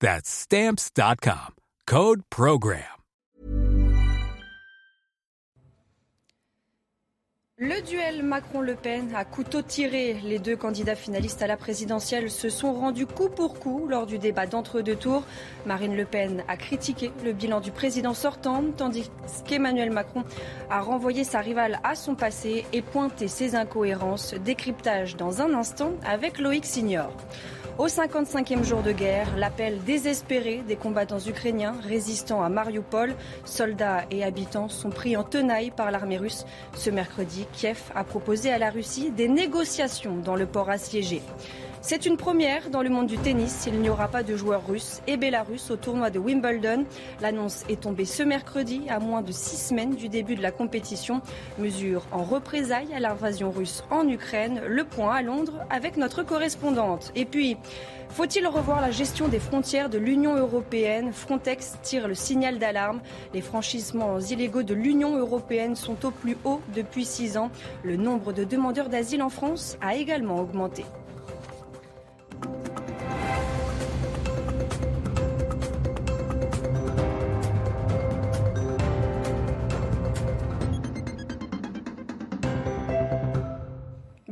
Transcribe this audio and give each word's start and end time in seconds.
That's 0.00 0.28
stamps.com. 0.28 1.54
Code 1.86 2.22
Program. 2.30 2.96
Le 7.58 7.80
duel 7.80 8.22
Macron-Le 8.22 8.74
Pen 8.74 9.14
a 9.14 9.24
couteau 9.24 9.62
tiré. 9.62 10.12
Les 10.22 10.38
deux 10.38 10.56
candidats 10.56 10.94
finalistes 10.94 11.40
à 11.40 11.46
la 11.46 11.56
présidentielle 11.56 12.30
se 12.30 12.50
sont 12.50 12.74
rendus 12.74 13.06
coup 13.06 13.30
pour 13.30 13.58
coup 13.58 13.86
lors 13.88 14.04
du 14.04 14.18
débat 14.18 14.44
d'entre-deux 14.44 14.96
tours. 14.96 15.22
Marine 15.64 15.96
Le 15.96 16.04
Pen 16.04 16.44
a 16.48 16.58
critiqué 16.58 17.10
le 17.24 17.32
bilan 17.32 17.60
du 17.60 17.70
président 17.70 18.12
sortant, 18.12 18.62
tandis 18.76 19.10
qu'Emmanuel 19.46 19.90
Macron 19.90 20.24
a 20.68 20.82
renvoyé 20.82 21.24
sa 21.24 21.40
rivale 21.40 21.80
à 21.82 21.94
son 21.94 22.14
passé 22.14 22.66
et 22.74 22.82
pointé 22.82 23.26
ses 23.26 23.54
incohérences. 23.54 24.34
Décryptage 24.34 25.16
dans 25.16 25.40
un 25.40 25.54
instant 25.54 25.92
avec 26.04 26.38
Loïc 26.38 26.66
Signor. 26.66 27.10
Au 27.78 27.88
55e 27.88 28.64
jour 28.64 28.82
de 28.82 28.90
guerre, 28.90 29.36
l'appel 29.36 29.80
désespéré 29.84 30.62
des 30.66 30.76
combattants 30.76 31.18
ukrainiens 31.18 31.74
résistant 31.82 32.42
à 32.42 32.48
Mariupol, 32.48 33.14
soldats 33.44 34.06
et 34.10 34.24
habitants 34.24 34.70
sont 34.70 34.88
pris 34.88 35.14
en 35.14 35.24
tenaille 35.24 35.72
par 35.72 35.90
l'armée 35.90 36.16
russe. 36.16 36.46
Ce 36.74 36.88
mercredi, 36.88 37.46
Kiev 37.52 37.78
a 37.94 38.02
proposé 38.02 38.50
à 38.50 38.56
la 38.56 38.70
Russie 38.70 39.10
des 39.10 39.28
négociations 39.28 40.16
dans 40.16 40.36
le 40.36 40.46
port 40.46 40.70
assiégé. 40.70 41.20
C'est 41.80 42.06
une 42.06 42.16
première 42.16 42.70
dans 42.70 42.82
le 42.82 42.88
monde 42.88 43.06
du 43.06 43.18
tennis. 43.18 43.66
Il 43.66 43.80
n'y 43.80 43.90
aura 43.90 44.08
pas 44.08 44.22
de 44.22 44.36
joueurs 44.36 44.66
russes 44.66 45.02
et 45.06 45.16
bélarusses 45.16 45.70
au 45.70 45.76
tournoi 45.76 46.10
de 46.10 46.18
Wimbledon. 46.18 46.84
L'annonce 47.20 47.64
est 47.68 47.82
tombée 47.82 48.04
ce 48.04 48.22
mercredi, 48.22 48.82
à 48.88 48.98
moins 48.98 49.22
de 49.22 49.30
six 49.30 49.56
semaines 49.56 49.94
du 49.94 50.08
début 50.08 50.34
de 50.34 50.42
la 50.42 50.50
compétition. 50.50 51.20
Mesure 51.58 52.02
en 52.12 52.24
représailles 52.24 52.92
à 52.94 53.00
l'invasion 53.00 53.50
russe 53.50 53.84
en 53.90 54.08
Ukraine. 54.08 54.62
Le 54.66 54.84
point 54.84 55.14
à 55.14 55.22
Londres 55.22 55.64
avec 55.70 55.96
notre 55.96 56.22
correspondante. 56.24 57.12
Et 57.14 57.24
puis, 57.24 57.56
faut-il 58.08 58.46
revoir 58.46 58.80
la 58.80 58.90
gestion 58.90 59.28
des 59.28 59.38
frontières 59.38 59.90
de 59.90 59.98
l'Union 59.98 60.34
européenne? 60.36 61.12
Frontex 61.12 61.76
tire 61.82 62.08
le 62.08 62.14
signal 62.14 62.58
d'alarme. 62.58 63.00
Les 63.34 63.42
franchissements 63.42 64.18
illégaux 64.18 64.62
de 64.62 64.74
l'Union 64.74 65.16
européenne 65.16 65.76
sont 65.76 66.04
au 66.04 66.10
plus 66.10 66.36
haut 66.44 66.60
depuis 66.74 67.04
six 67.04 67.36
ans. 67.36 67.50
Le 67.84 67.96
nombre 67.96 68.32
de 68.32 68.44
demandeurs 68.44 68.88
d'asile 68.88 69.22
en 69.22 69.28
France 69.30 69.76
a 69.80 69.94
également 69.94 70.40
augmenté. 70.40 70.84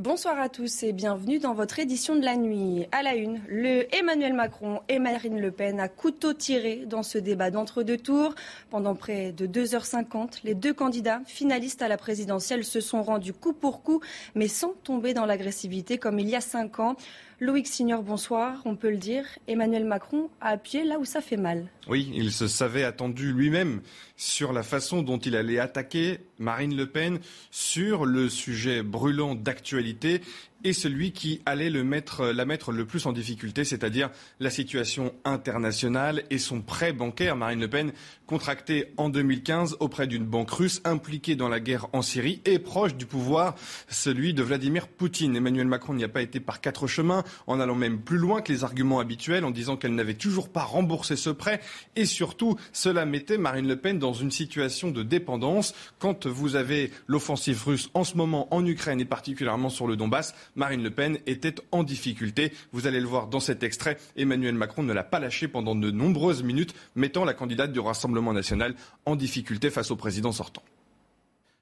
Bonsoir 0.05 0.39
à 0.39 0.51
tous 0.51 0.83
et 0.83 0.93
bienvenue 0.93 1.39
dans 1.39 1.55
votre 1.55 1.79
édition 1.79 2.15
de 2.15 2.27
la 2.27 2.37
nuit. 2.37 2.87
À 2.93 3.03
la 3.03 3.15
une, 3.15 3.41
le 3.49 3.87
Emmanuel 3.97 4.35
Macron 4.35 4.83
et 4.91 4.99
Marine 4.99 5.41
Le 5.41 5.51
Pen 5.51 5.81
à 5.81 5.89
couteau 5.89 6.35
tiré 6.35 6.85
dans 6.85 7.03
ce 7.03 7.17
débat 7.17 7.51
d'entre-deux 7.51 7.97
tours. 7.97 8.35
Pendant 8.69 8.95
près 8.95 9.33
de 9.33 9.47
2h50, 9.47 10.41
les 10.45 10.53
deux 10.53 10.75
candidats 10.75 11.23
finalistes 11.25 11.81
à 11.81 11.89
la 11.89 11.97
présidentielle 11.97 12.65
se 12.65 12.83
sont 12.83 13.03
rendus 13.03 13.33
coup 13.33 13.55
pour 13.55 13.83
coup, 13.83 14.03
mais 14.35 14.47
sans 14.47 14.75
tomber 14.85 15.15
dans 15.15 15.25
l'agressivité 15.25 15.97
comme 15.97 16.19
il 16.19 16.29
y 16.29 16.37
a 16.37 16.43
cinq 16.43 16.81
ans. 16.81 16.97
Loïc 17.45 17.67
Signor, 17.67 18.03
bonsoir. 18.03 18.63
On 18.65 18.75
peut 18.75 18.89
le 18.89 18.97
dire, 18.97 19.27
Emmanuel 19.49 19.85
Macron 19.85 20.31
a 20.41 20.49
appuyé 20.49 20.83
là 20.83 20.99
où 20.99 21.05
ça 21.05 21.21
fait 21.21 21.37
mal. 21.37 21.67
Oui, 21.89 22.11
il 22.15 22.33
se 22.33 22.49
savait 22.49 22.85
attendu 22.85 23.35
lui-même 23.35 23.83
sur 24.17 24.55
la 24.55 24.63
façon 24.63 25.03
dont 25.03 25.19
il 25.19 25.37
allait 25.37 25.59
attaquer 25.59 26.21
Marine 26.39 26.75
Le 26.75 26.87
Pen 26.87 27.19
sur 27.51 28.07
le 28.07 28.31
sujet 28.31 28.83
brûlant 28.83 29.35
d'actualité 29.35 30.23
et 30.65 30.73
celui 30.73 31.13
qui 31.13 31.41
allait 31.47 31.71
mettre, 31.85 32.27
la 32.27 32.45
mettre 32.45 32.73
le 32.73 32.87
plus 32.87 33.07
en 33.07 33.13
difficulté, 33.13 33.65
c'est-à-dire 33.65 34.11
la 34.41 34.51
situation 34.51 35.15
internationale 35.25 36.25
et 36.31 36.39
son 36.39 36.63
prêt 36.63 36.93
bancaire. 36.93 37.37
Marine 37.37 37.61
Le 37.61 37.69
Pen, 37.69 37.93
contracté 38.27 38.93
en 38.97 39.11
2015 39.11 39.77
auprès 39.81 40.07
d'une 40.07 40.25
banque 40.25 40.51
russe 40.51 40.81
impliquée 40.85 41.37
dans 41.37 41.49
la 41.49 41.61
guerre 41.61 41.87
en 41.93 42.03
Syrie 42.03 42.41
et 42.47 42.59
proche 42.59 42.95
du 42.95 43.07
pouvoir, 43.07 43.55
celui 43.89 44.35
de 44.35 44.43
Vladimir 44.43 44.89
Poutine. 44.89 45.37
Emmanuel 45.37 45.67
Macron 45.67 45.95
n'y 45.95 46.05
a 46.05 46.09
pas 46.09 46.23
été 46.23 46.41
par 46.41 46.61
quatre 46.61 46.87
chemins, 46.87 47.25
en 47.47 47.61
allant 47.61 47.75
même 47.75 48.01
plus 48.01 48.19
loin 48.19 48.41
que 48.41 48.53
les 48.53 48.65
arguments 48.65 49.01
habituels, 49.01 49.45
en 49.45 49.51
disant 49.51 49.77
qu'elle 49.77 49.95
n'avait 49.95 50.15
toujours 50.15 50.49
pas 50.49 50.63
remboursé 50.63 51.17
ce 51.17 51.31
prêt. 51.31 51.61
Et 51.97 52.07
surtout, 52.07 52.57
cela 52.73 53.05
mettait 53.05 53.39
Marine 53.39 53.69
Le 53.69 53.77
Pen 53.77 53.99
dans 53.99 54.15
une 54.15 54.31
situation 54.31 54.91
de 54.91 55.03
dépendance. 55.03 55.75
Quand 55.99 56.27
vous 56.27 56.57
avez 56.57 56.91
l'offensive 57.07 57.63
russe 57.65 57.91
en 57.95 58.05
ce 58.05 58.17
moment 58.17 58.53
en 58.55 58.65
Ukraine 58.65 59.01
et 59.01 59.05
particulièrement 59.05 59.69
sur 59.69 59.87
le 59.87 59.97
Donbass, 59.97 60.35
Marine 60.57 60.83
Le 60.83 60.91
Pen 60.91 61.19
était 61.27 61.55
en 61.73 61.83
difficulté. 61.83 62.53
Vous 62.73 62.87
allez 62.87 63.01
le 63.01 63.07
voir 63.07 63.29
dans 63.29 63.41
cet 63.41 63.63
extrait. 63.63 63.97
Emmanuel 64.17 64.55
Macron 64.55 64.83
ne 64.83 64.93
l'a 64.93 65.05
pas 65.05 65.19
lâché 65.19 65.49
pendant 65.49 65.75
de 65.75 65.91
nombreuses 65.91 66.43
minutes, 66.43 66.75
mettant 66.95 67.25
la 67.25 67.35
candidate 67.35 67.73
du 67.73 67.81
Rassemblement 67.81 68.33
national 68.33 68.75
en 69.07 69.17
difficulté 69.17 69.71
face 69.71 69.91
au 69.91 69.97
président 69.97 70.33
sortant. 70.33 70.63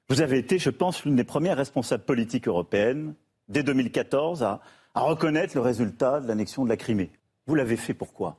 Vous 0.09 0.21
avez 0.21 0.37
été, 0.37 0.59
je 0.59 0.69
pense, 0.69 1.05
l'une 1.05 1.15
des 1.15 1.23
premières 1.23 1.57
responsables 1.57 2.03
politiques 2.03 2.47
européennes, 2.47 3.15
dès 3.47 3.63
2014, 3.63 4.43
à, 4.43 4.61
à 4.93 5.01
reconnaître 5.01 5.55
le 5.55 5.61
résultat 5.61 6.19
de 6.19 6.27
l'annexion 6.27 6.63
de 6.63 6.69
la 6.69 6.77
Crimée. 6.77 7.11
Vous 7.47 7.55
l'avez 7.55 7.77
fait 7.77 7.93
pourquoi? 7.93 8.37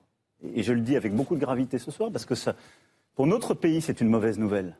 Et 0.54 0.62
je 0.62 0.72
le 0.72 0.80
dis 0.80 0.96
avec 0.96 1.14
beaucoup 1.14 1.34
de 1.34 1.40
gravité 1.40 1.78
ce 1.78 1.90
soir, 1.90 2.10
parce 2.12 2.26
que 2.26 2.34
pour 3.14 3.26
notre 3.26 3.54
pays, 3.54 3.80
c'est 3.80 4.00
une 4.00 4.08
mauvaise 4.08 4.38
nouvelle. 4.38 4.76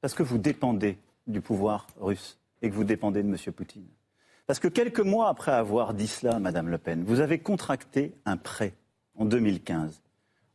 Parce 0.00 0.14
que 0.14 0.22
vous 0.22 0.38
dépendez 0.38 0.98
du 1.26 1.40
pouvoir 1.40 1.86
russe 2.00 2.38
et 2.62 2.68
que 2.68 2.74
vous 2.74 2.84
dépendez 2.84 3.22
de 3.22 3.28
M. 3.28 3.36
Poutine. 3.52 3.86
Parce 4.46 4.60
que 4.60 4.68
quelques 4.68 5.00
mois 5.00 5.28
après 5.28 5.52
avoir 5.52 5.92
dit 5.92 6.06
cela, 6.06 6.38
Madame 6.38 6.68
Le 6.68 6.78
Pen, 6.78 7.02
vous 7.04 7.20
avez 7.20 7.38
contracté 7.38 8.14
un 8.24 8.36
prêt 8.36 8.74
en 9.16 9.24
2015 9.24 10.02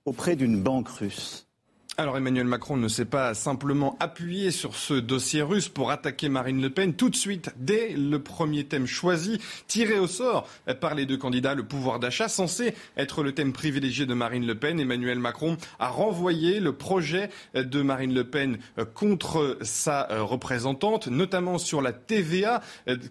auprès 0.06 0.35
d'une 0.35 0.62
banque 0.62 0.90
russe 0.90 1.50
alors 1.97 2.18
Emmanuel 2.18 2.46
Macron 2.47 2.78
ne 2.78 2.88
s'est 2.88 3.06
pas 3.06 3.34
simplement 3.34 3.97
appuyé 4.00 4.52
sur 4.52 4.75
ce 4.75 4.94
dossier 4.94 5.41
russe 5.41 5.68
pour 5.68 5.91
attaquer 5.91 6.29
Marine 6.29 6.62
Le 6.62 6.69
Pen 6.69 6.94
tout 6.94 7.09
de 7.09 7.16
suite 7.16 7.52
dès 7.57 7.90
le 7.90 8.18
premier 8.18 8.63
thème 8.63 8.88
choisi, 8.88 9.40
tiré 9.68 10.00
au 10.00 10.07
sort 10.07 10.47
par 10.79 10.96
les 10.96 11.06
deux 11.06 11.18
candidats, 11.18 11.53
le 11.53 11.63
pouvoir 11.63 12.00
d'achat, 12.00 12.29
censé 12.29 12.74
être 12.96 13.24
le 13.24 13.34
thème 13.34 13.52
privilégié 13.52 14.06
de 14.06 14.13
Marine 14.13 14.47
Le 14.47 14.56
Pen. 14.56 14.79
Emmanuel 14.79 15.19
Macron 15.19 15.57
a 15.79 15.90
renvoyé 15.90 16.59
le 16.59 16.74
projet 16.74 17.29
de 17.53 17.81
Marine 17.81 18.13
Le 18.13 18.23
Pen 18.23 18.58
contre 18.96 19.58
sa 19.62 20.08
représentante, 20.22 21.08
notamment 21.08 21.58
sur 21.58 21.82
la 21.82 21.91
TVA 21.91 22.61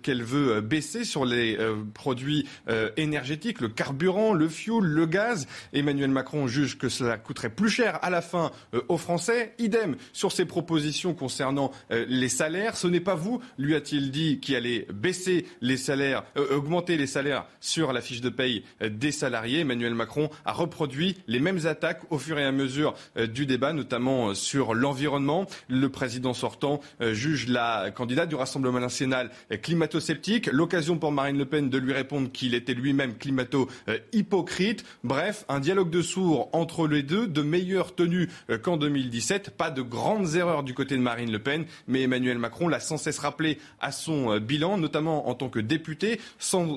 qu'elle 0.02 0.24
veut 0.24 0.62
baisser 0.62 1.04
sur 1.04 1.26
les 1.26 1.58
produits 1.94 2.48
énergétiques, 2.96 3.60
le 3.60 3.68
carburant, 3.68 4.32
le 4.32 4.48
fioul, 4.48 4.86
le 4.86 5.06
gaz. 5.06 5.46
Emmanuel 5.74 6.10
Macron 6.10 6.48
juge 6.48 6.78
que 6.78 6.88
cela 6.88 7.18
coûterait 7.18 7.50
plus 7.50 7.70
cher 7.70 7.98
à 8.02 8.10
la 8.10 8.22
fin 8.22 8.50
aux 8.88 8.96
Français. 8.96 9.54
Idem 9.58 9.96
sur 10.12 10.32
ses 10.32 10.44
propositions 10.44 11.14
concernant 11.14 11.70
les 11.90 12.28
salaires. 12.28 12.76
Ce 12.76 12.86
n'est 12.86 13.00
pas 13.00 13.14
vous, 13.14 13.40
lui 13.58 13.74
a-t-il 13.74 14.10
dit, 14.10 14.40
qui 14.40 14.56
allez 14.56 14.86
baisser 14.92 15.46
les 15.60 15.76
salaires, 15.76 16.24
euh, 16.36 16.56
augmenter 16.56 16.96
les 16.96 17.06
salaires 17.06 17.46
sur 17.60 17.92
la 17.92 18.00
fiche 18.00 18.20
de 18.20 18.28
paye 18.28 18.64
des 18.80 19.12
salariés. 19.12 19.60
Emmanuel 19.60 19.94
Macron 19.94 20.30
a 20.44 20.52
reproduit 20.52 21.16
les 21.26 21.40
mêmes 21.40 21.66
attaques 21.66 22.02
au 22.10 22.18
fur 22.18 22.38
et 22.38 22.44
à 22.44 22.52
mesure 22.52 22.94
du 23.16 23.46
débat, 23.46 23.72
notamment 23.72 24.34
sur 24.34 24.74
l'environnement. 24.74 25.46
Le 25.68 25.88
président 25.88 26.34
sortant 26.34 26.80
juge 27.00 27.48
la 27.48 27.90
candidate 27.90 28.28
du 28.28 28.34
Rassemblement 28.34 28.80
national 28.80 29.30
climato-sceptique. 29.62 30.46
L'occasion 30.52 30.98
pour 30.98 31.12
Marine 31.12 31.38
Le 31.38 31.44
Pen 31.44 31.70
de 31.70 31.78
lui 31.78 31.92
répondre 31.92 32.30
qu'il 32.30 32.54
était 32.54 32.74
lui-même 32.74 33.16
climato-hypocrite. 33.16 34.84
Bref, 35.04 35.44
un 35.48 35.60
dialogue 35.60 35.90
de 35.90 36.02
sourds 36.02 36.48
entre 36.52 36.86
les 36.86 37.02
deux, 37.02 37.26
de 37.26 37.42
meilleure 37.42 37.94
tenue 37.94 38.28
qu'en 38.60 38.76
2017. 38.76 39.50
Pas 39.50 39.70
de 39.70 39.82
grandes 39.82 40.34
erreurs 40.36 40.62
du 40.62 40.74
côté 40.74 40.96
de 40.96 41.02
Marine 41.02 41.32
Le 41.32 41.38
Pen, 41.38 41.64
mais 41.88 42.02
Emmanuel 42.02 42.38
Macron 42.38 42.68
l'a 42.68 42.80
sans 42.80 42.96
cesse 42.96 43.18
rappelé 43.18 43.58
à 43.80 43.92
son 43.92 44.38
bilan, 44.38 44.78
notamment 44.78 45.28
en 45.28 45.34
tant 45.34 45.48
que 45.48 45.60
députée, 45.60 46.20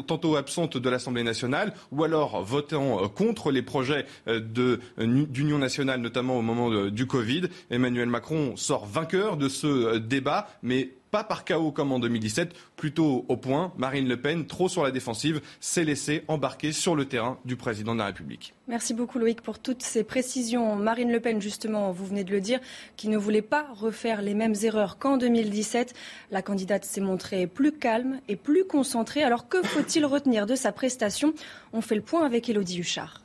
tantôt 0.08 0.36
absente 0.36 0.78
de 0.78 0.90
l'Assemblée 0.90 1.24
nationale, 1.24 1.74
ou 1.92 2.04
alors 2.04 2.44
votant 2.44 3.08
contre 3.10 3.52
les 3.52 3.62
projets 3.62 4.06
d'union 4.28 5.58
nationale, 5.58 6.02
notamment 6.02 6.38
au 6.38 6.42
moment 6.42 6.90
du 6.90 7.08
Covid. 7.08 7.44
Emmanuel 7.70 8.10
Macron 8.10 8.56
sort 8.56 8.86
vainqueur 8.86 9.38
de 9.38 9.50
ce 9.50 9.98
débat, 9.98 10.48
mais 10.62 10.90
pas 11.14 11.24
par 11.24 11.46
chaos 11.46 11.72
comme 11.72 11.92
en 11.92 12.00
2017, 12.00 12.56
plutôt 12.76 13.24
au 13.28 13.38
point. 13.38 13.72
Marine 13.78 14.08
Le 14.08 14.20
Pen, 14.20 14.48
trop 14.48 14.68
sur 14.68 14.82
la 14.82 14.90
défensive, 14.90 15.42
s'est 15.60 15.84
laissée 15.84 16.24
embarquer 16.28 16.72
sur 16.72 16.96
le 16.96 17.06
terrain 17.06 17.38
du 17.46 17.56
président 17.56 17.94
de 17.94 18.00
la 18.00 18.08
République. 18.08 18.56
Merci 18.68 18.96
beaucoup 18.96 19.20
Loïc 19.20 19.42
pour 19.42 19.60
toutes 19.60 19.84
ces 19.84 20.04
précisions. 20.04 20.76
Marine 20.76 21.12
Le 21.12 21.20
Pen, 21.20 21.40
justement, 21.40 21.92
vous 21.92 22.08
venez 22.08 22.24
de 22.24 22.32
le 22.32 22.42
dire, 22.42 22.60
qui 22.98 23.10
ne 23.10 23.18
voulait 23.18 23.44
pas 23.44 23.68
refaire 23.76 24.24
les 24.24 24.34
mêmes 24.34 24.56
erreurs 24.64 24.98
qu'en 24.98 25.18
2017. 25.18 25.94
La 26.32 26.42
candidate 26.42 26.84
s'est 26.84 27.00
montrée 27.00 27.46
plus 27.46 27.74
calme 27.74 28.20
et 28.28 28.36
plus 28.36 28.66
concentrée. 28.66 29.22
Alors 29.22 29.48
que 29.48 29.62
faut-il 29.62 30.08
retenir 30.08 30.48
de 30.48 30.56
sa 30.56 30.72
prestation? 30.72 31.36
On 31.74 31.82
fait 31.82 31.94
le 31.94 32.02
point 32.02 32.26
avec 32.26 32.50
Elodie 32.50 32.80
Huchard. 32.80 33.22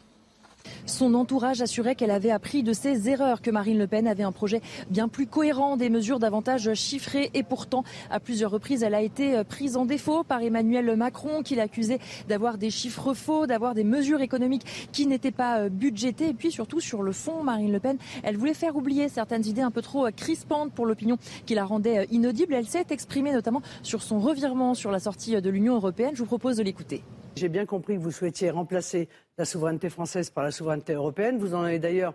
Son 0.87 1.15
entourage 1.15 1.63
assurait 1.63 1.95
qu'elle 1.95 2.11
avait 2.11 2.31
appris 2.31 2.63
de 2.63 2.73
ses 2.73 3.09
erreurs, 3.09 3.43
que 3.43 3.51
Marine 3.51 3.79
Le 3.79 3.87
Pen 3.87 4.07
avait 4.07 4.23
un 4.23 4.33
projet 4.33 4.61
bien 4.91 5.09
plus 5.09 5.27
cohérent, 5.27 5.77
des 5.77 5.91
mesures 5.91 6.19
davantage 6.19 6.73
chiffrées. 6.75 7.31
Et 7.35 7.43
pourtant, 7.43 7.85
à 8.11 8.21
plusieurs 8.21 8.51
reprises, 8.51 8.83
elle 8.83 8.95
a 8.95 9.03
été 9.03 9.43
prise 9.45 9.77
en 9.77 9.85
défaut 9.85 10.25
par 10.25 10.43
Emmanuel 10.43 10.97
Macron, 10.97 11.43
qui 11.43 11.55
l'accusait 11.55 11.99
d'avoir 12.29 12.59
des 12.59 12.71
chiffres 12.71 13.15
faux, 13.15 13.47
d'avoir 13.47 13.75
des 13.75 13.85
mesures 13.85 14.21
économiques 14.21 14.89
qui 14.93 15.07
n'étaient 15.07 15.31
pas 15.31 15.69
budgétées. 15.69 16.29
Et 16.29 16.35
puis 16.35 16.51
surtout, 16.51 16.81
sur 16.81 17.03
le 17.03 17.13
fond, 17.13 17.43
Marine 17.43 17.73
Le 17.73 17.81
Pen, 17.81 17.99
elle 18.23 18.37
voulait 18.37 18.55
faire 18.55 18.77
oublier 18.77 19.09
certaines 19.09 19.47
idées 19.47 19.63
un 19.63 19.71
peu 19.71 19.83
trop 19.83 20.09
crispantes 20.15 20.73
pour 20.73 20.87
l'opinion 20.87 21.19
qui 21.47 21.55
la 21.55 21.65
rendait 21.65 22.07
inaudible. 22.11 22.55
Elle 22.55 22.69
s'est 22.69 22.87
exprimée 22.91 23.33
notamment 23.33 23.63
sur 23.83 24.03
son 24.03 24.19
revirement 24.19 24.75
sur 24.75 24.91
la 24.91 24.99
sortie 24.99 25.41
de 25.41 25.51
l'Union 25.51 25.75
européenne. 25.75 26.13
Je 26.15 26.21
vous 26.21 26.27
propose 26.27 26.57
de 26.57 26.63
l'écouter. 26.63 27.03
J'ai 27.39 27.49
bien 27.49 27.67
compris 27.67 27.95
que 27.95 28.01
vous 28.01 28.11
souhaitiez 28.11 28.51
remplacer 28.51 29.09
la 29.39 29.45
souveraineté 29.45 29.91
française 29.91 30.29
par 30.29 30.43
la 30.43 30.51
souveraineté 30.51 30.95
européenne. 30.95 31.39
Vous 31.39 31.55
en 31.55 31.63
avez 31.63 31.79
d'ailleurs, 31.79 32.15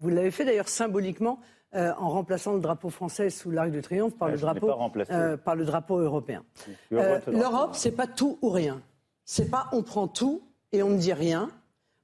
vous 0.00 0.08
l'avez 0.08 0.32
fait 0.32 0.44
d'ailleurs 0.44 0.68
symboliquement 0.68 1.38
euh, 1.76 1.92
en 1.96 2.10
remplaçant 2.10 2.54
le 2.54 2.60
drapeau 2.60 2.90
français 2.90 3.30
sous 3.30 3.52
l'arc 3.52 3.70
de 3.70 3.80
triomphe 3.80 4.16
par, 4.16 4.30
le 4.30 4.36
drapeau, 4.36 4.68
euh, 5.10 5.36
par 5.36 5.54
le 5.54 5.64
drapeau 5.64 5.98
européen. 5.98 6.44
Euh, 6.92 7.20
L'Europe, 7.28 7.70
c'est 7.74 7.92
pas 7.92 8.08
tout 8.08 8.36
ou 8.42 8.50
rien. 8.50 8.82
C'est 9.24 9.48
pas 9.48 9.68
on 9.70 9.84
prend 9.84 10.08
tout 10.08 10.42
et 10.72 10.82
on 10.82 10.90
ne 10.90 10.98
dit 10.98 11.12
rien, 11.12 11.50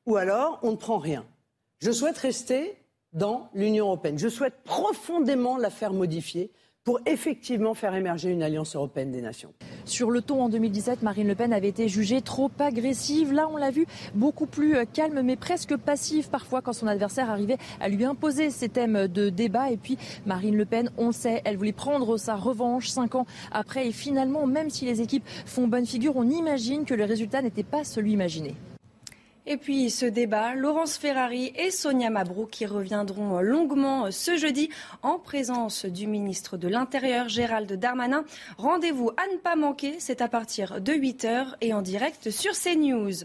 ou 0.06 0.16
alors 0.16 0.60
on 0.62 0.70
ne 0.70 0.76
prend 0.76 0.98
rien. 0.98 1.24
Je 1.80 1.90
souhaite 1.90 2.18
rester 2.18 2.76
dans 3.12 3.50
l'Union 3.52 3.86
européenne. 3.86 4.16
Je 4.16 4.28
souhaite 4.28 4.62
profondément 4.62 5.56
la 5.56 5.70
faire 5.70 5.92
modifier 5.92 6.52
pour 6.84 7.00
effectivement 7.04 7.74
faire 7.74 7.96
émerger 7.96 8.30
une 8.30 8.44
alliance 8.44 8.76
européenne 8.76 9.10
des 9.10 9.22
nations. 9.22 9.52
Sur 9.84 10.10
le 10.10 10.22
ton 10.22 10.42
en 10.42 10.48
2017, 10.48 11.02
Marine 11.02 11.28
Le 11.28 11.34
Pen 11.34 11.52
avait 11.52 11.68
été 11.68 11.88
jugée 11.88 12.20
trop 12.20 12.50
agressive. 12.58 13.32
Là, 13.32 13.48
on 13.52 13.56
l'a 13.56 13.70
vu 13.70 13.86
beaucoup 14.14 14.46
plus 14.46 14.76
euh, 14.76 14.84
calme, 14.90 15.22
mais 15.22 15.36
presque 15.36 15.76
passive 15.76 16.30
parfois 16.30 16.62
quand 16.62 16.72
son 16.72 16.86
adversaire 16.86 17.30
arrivait 17.30 17.58
à 17.80 17.88
lui 17.88 18.04
imposer 18.04 18.50
ses 18.50 18.68
thèmes 18.68 19.08
de 19.08 19.30
débat. 19.30 19.70
Et 19.70 19.76
puis, 19.76 19.98
Marine 20.26 20.56
Le 20.56 20.64
Pen, 20.64 20.90
on 20.98 21.12
sait, 21.12 21.42
elle 21.44 21.56
voulait 21.56 21.72
prendre 21.72 22.16
sa 22.16 22.36
revanche 22.36 22.88
cinq 22.88 23.14
ans 23.14 23.26
après. 23.52 23.88
Et 23.88 23.92
finalement, 23.92 24.46
même 24.46 24.70
si 24.70 24.84
les 24.84 25.00
équipes 25.00 25.24
font 25.46 25.68
bonne 25.68 25.86
figure, 25.86 26.16
on 26.16 26.28
imagine 26.28 26.84
que 26.84 26.94
le 26.94 27.04
résultat 27.04 27.42
n'était 27.42 27.62
pas 27.62 27.84
celui 27.84 28.12
imaginé. 28.12 28.54
Et 29.46 29.56
puis 29.56 29.90
ce 29.90 30.04
débat, 30.04 30.54
Laurence 30.54 30.98
Ferrari 30.98 31.52
et 31.56 31.70
Sonia 31.70 32.10
Mabrouk 32.10 32.50
qui 32.50 32.66
reviendront 32.66 33.40
longuement 33.40 34.10
ce 34.10 34.36
jeudi 34.36 34.68
en 35.02 35.18
présence 35.18 35.86
du 35.86 36.06
ministre 36.06 36.58
de 36.58 36.68
l'Intérieur 36.68 37.28
Gérald 37.28 37.72
Darmanin. 37.72 38.24
Rendez-vous 38.58 39.10
à 39.16 39.32
ne 39.32 39.38
pas 39.38 39.56
manquer, 39.56 39.96
c'est 39.98 40.20
à 40.20 40.28
partir 40.28 40.80
de 40.80 40.92
8h 40.92 41.54
et 41.62 41.72
en 41.72 41.80
direct 41.80 42.30
sur 42.30 42.52
CNews. 42.52 43.24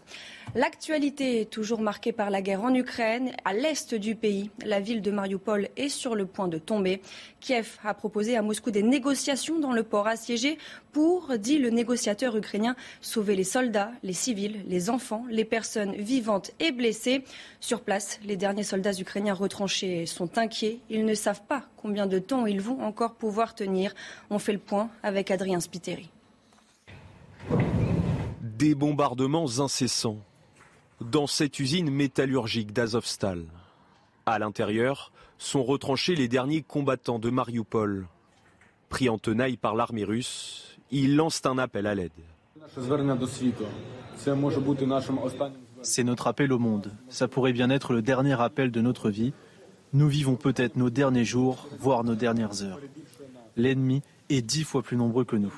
L'actualité 0.56 1.42
est 1.42 1.50
toujours 1.50 1.82
marquée 1.82 2.14
par 2.14 2.30
la 2.30 2.42
guerre 2.42 2.64
en 2.64 2.74
Ukraine, 2.74 3.34
à 3.44 3.52
l'est 3.52 3.94
du 3.94 4.16
pays. 4.16 4.52
La 4.64 4.80
ville 4.80 5.02
de 5.02 5.12
Mariupol 5.12 5.68
est 5.76 5.90
sur 5.90 6.16
le 6.16 6.26
point 6.26 6.48
de 6.48 6.58
tomber. 6.58 7.02
Kiev 7.42 7.78
a 7.84 7.94
proposé 7.94 8.38
à 8.38 8.42
Moscou 8.42 8.72
des 8.72 8.82
négociations 8.82 9.60
dans 9.60 9.74
le 9.74 9.84
port 9.84 10.08
assiégé 10.08 10.58
pour, 10.94 11.38
dit 11.38 11.58
le 11.58 11.72
négociateur 11.72 12.38
ukrainien, 12.38 12.78
sauver 13.02 13.36
les 13.36 13.44
soldats, 13.44 13.92
les 14.02 14.14
civils, 14.14 14.64
les 14.66 14.90
enfants, 14.90 15.26
les 15.30 15.44
personnes 15.44 15.92
vivantes 15.92 16.52
et 16.62 16.72
blessées. 16.72 17.26
Sur 17.60 17.82
place, 17.82 18.22
les 18.24 18.38
derniers 18.38 18.64
soldats 18.64 18.94
ukrainiens 18.98 19.34
retranchés 19.34 20.06
sont 20.06 20.38
inquiets. 20.38 20.80
Ils 20.90 21.04
ne 21.04 21.16
savent 21.16 21.44
pas 21.50 21.66
combien 21.76 22.08
de 22.08 22.18
temps 22.18 22.46
ils 22.46 22.62
vont 22.62 22.82
encore 22.82 23.16
pouvoir 23.16 23.56
tenir. 23.56 23.94
On 24.30 24.40
fait 24.40 24.54
le 24.54 24.60
point 24.60 24.90
avec 25.04 25.32
Adrien 25.32 25.60
Spiteri. 25.60 26.10
Des 28.42 28.74
bombardements 28.74 29.60
incessants 29.60 30.22
dans 31.02 31.28
cette 31.28 31.60
usine 31.60 31.90
métallurgique 31.90 32.74
d'Azovstal. 32.74 33.46
À 34.26 34.40
l'intérieur 34.40 35.12
sont 35.38 35.64
retranchés 35.64 36.16
les 36.16 36.28
derniers 36.28 36.62
combattants 36.62 37.20
de 37.20 37.30
Mariupol. 37.30 38.08
Pris 38.90 39.10
en 39.10 39.18
tenaille 39.18 39.58
par 39.58 39.76
l'armée 39.76 40.04
russe, 40.04 40.78
ils 40.92 41.16
lancent 41.16 41.46
un 41.46 41.58
appel 41.58 41.88
à 41.88 41.96
l'aide. 41.96 42.12
C'est 45.82 46.04
notre 46.04 46.28
appel 46.28 46.54
au 46.54 46.60
monde. 46.60 46.92
Ça 47.10 47.28
pourrait 47.28 47.54
bien 47.54 47.70
être 47.70 47.94
le 47.94 48.02
dernier 48.02 48.40
appel 48.42 48.72
de 48.72 48.82
notre 48.82 49.10
vie. 49.10 49.34
Nous 49.94 50.08
vivons 50.08 50.36
peut-être 50.36 50.76
nos 50.78 50.90
derniers 50.90 51.26
jours, 51.26 51.68
voire 51.80 52.04
nos 52.04 52.16
dernières 52.16 52.64
heures. 52.64 52.80
L'ennemi 53.56 54.02
est 54.30 54.42
dix 54.42 54.64
fois 54.64 54.82
plus 54.82 54.98
nombreux 54.98 55.26
que 55.26 55.36
nous. 55.36 55.54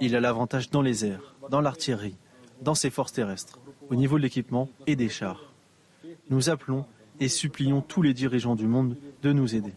Il 0.00 0.16
a 0.16 0.20
l'avantage 0.20 0.70
dans 0.70 0.82
les 0.82 1.06
airs, 1.06 1.34
dans 1.50 1.60
l'artillerie, 1.60 2.16
dans 2.60 2.74
ses 2.74 2.90
forces 2.90 3.12
terrestres 3.12 3.58
au 3.92 3.94
niveau 3.94 4.16
de 4.16 4.22
l'équipement 4.22 4.70
et 4.86 4.96
des 4.96 5.10
chars. 5.10 5.52
Nous 6.30 6.48
appelons 6.48 6.86
et 7.20 7.28
supplions 7.28 7.82
tous 7.82 8.00
les 8.00 8.14
dirigeants 8.14 8.56
du 8.56 8.66
monde 8.66 8.96
de 9.22 9.32
nous 9.32 9.54
aider. 9.54 9.74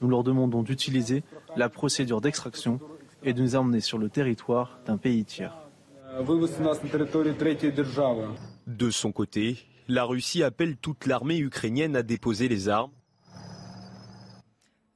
Nous 0.00 0.08
leur 0.08 0.22
demandons 0.22 0.62
d'utiliser 0.62 1.24
la 1.56 1.68
procédure 1.68 2.20
d'extraction 2.20 2.78
et 3.24 3.32
de 3.32 3.42
nous 3.42 3.56
emmener 3.56 3.80
sur 3.80 3.98
le 3.98 4.08
territoire 4.08 4.78
d'un 4.86 4.96
pays 4.96 5.24
tiers. 5.24 5.58
De 8.66 8.90
son 8.90 9.12
côté, 9.12 9.56
la 9.88 10.04
Russie 10.04 10.44
appelle 10.44 10.76
toute 10.76 11.06
l'armée 11.06 11.38
ukrainienne 11.38 11.96
à 11.96 12.04
déposer 12.04 12.48
les 12.48 12.68
armes 12.68 12.92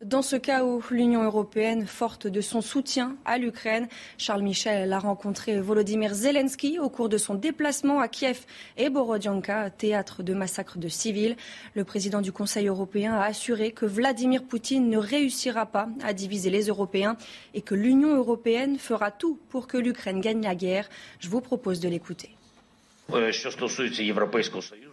dans 0.04 0.22
ce 0.22 0.36
cas 0.36 0.64
où 0.64 0.82
l'Union 0.90 1.22
européenne, 1.22 1.86
forte 1.86 2.26
de 2.26 2.40
son 2.40 2.60
soutien 2.60 3.16
à 3.24 3.38
l'Ukraine, 3.38 3.88
Charles 4.18 4.42
Michel 4.42 4.92
a 4.92 4.98
rencontré 4.98 5.60
Volodymyr 5.60 6.14
Zelensky 6.14 6.78
au 6.78 6.88
cours 6.88 7.08
de 7.08 7.18
son 7.18 7.34
déplacement 7.34 8.00
à 8.00 8.08
Kiev 8.08 8.44
et 8.76 8.90
Borodyanka, 8.90 9.70
théâtre 9.70 10.22
de 10.22 10.34
massacres 10.34 10.78
de 10.78 10.88
civils. 10.88 11.36
Le 11.74 11.84
président 11.84 12.20
du 12.20 12.32
Conseil 12.32 12.66
européen 12.66 13.14
a 13.14 13.24
assuré 13.24 13.72
que 13.72 13.86
Vladimir 13.86 14.44
Poutine 14.44 14.88
ne 14.88 14.98
réussira 14.98 15.66
pas 15.66 15.88
à 16.02 16.12
diviser 16.12 16.50
les 16.50 16.66
Européens 16.66 17.16
et 17.54 17.62
que 17.62 17.74
l'Union 17.74 18.16
européenne 18.16 18.78
fera 18.78 19.10
tout 19.10 19.38
pour 19.48 19.66
que 19.66 19.76
l'Ukraine 19.78 20.20
gagne 20.20 20.42
la 20.42 20.54
guerre. 20.54 20.88
Je 21.20 21.28
vous 21.28 21.40
propose 21.40 21.80
de 21.80 21.88
l'écouter. 21.88 22.36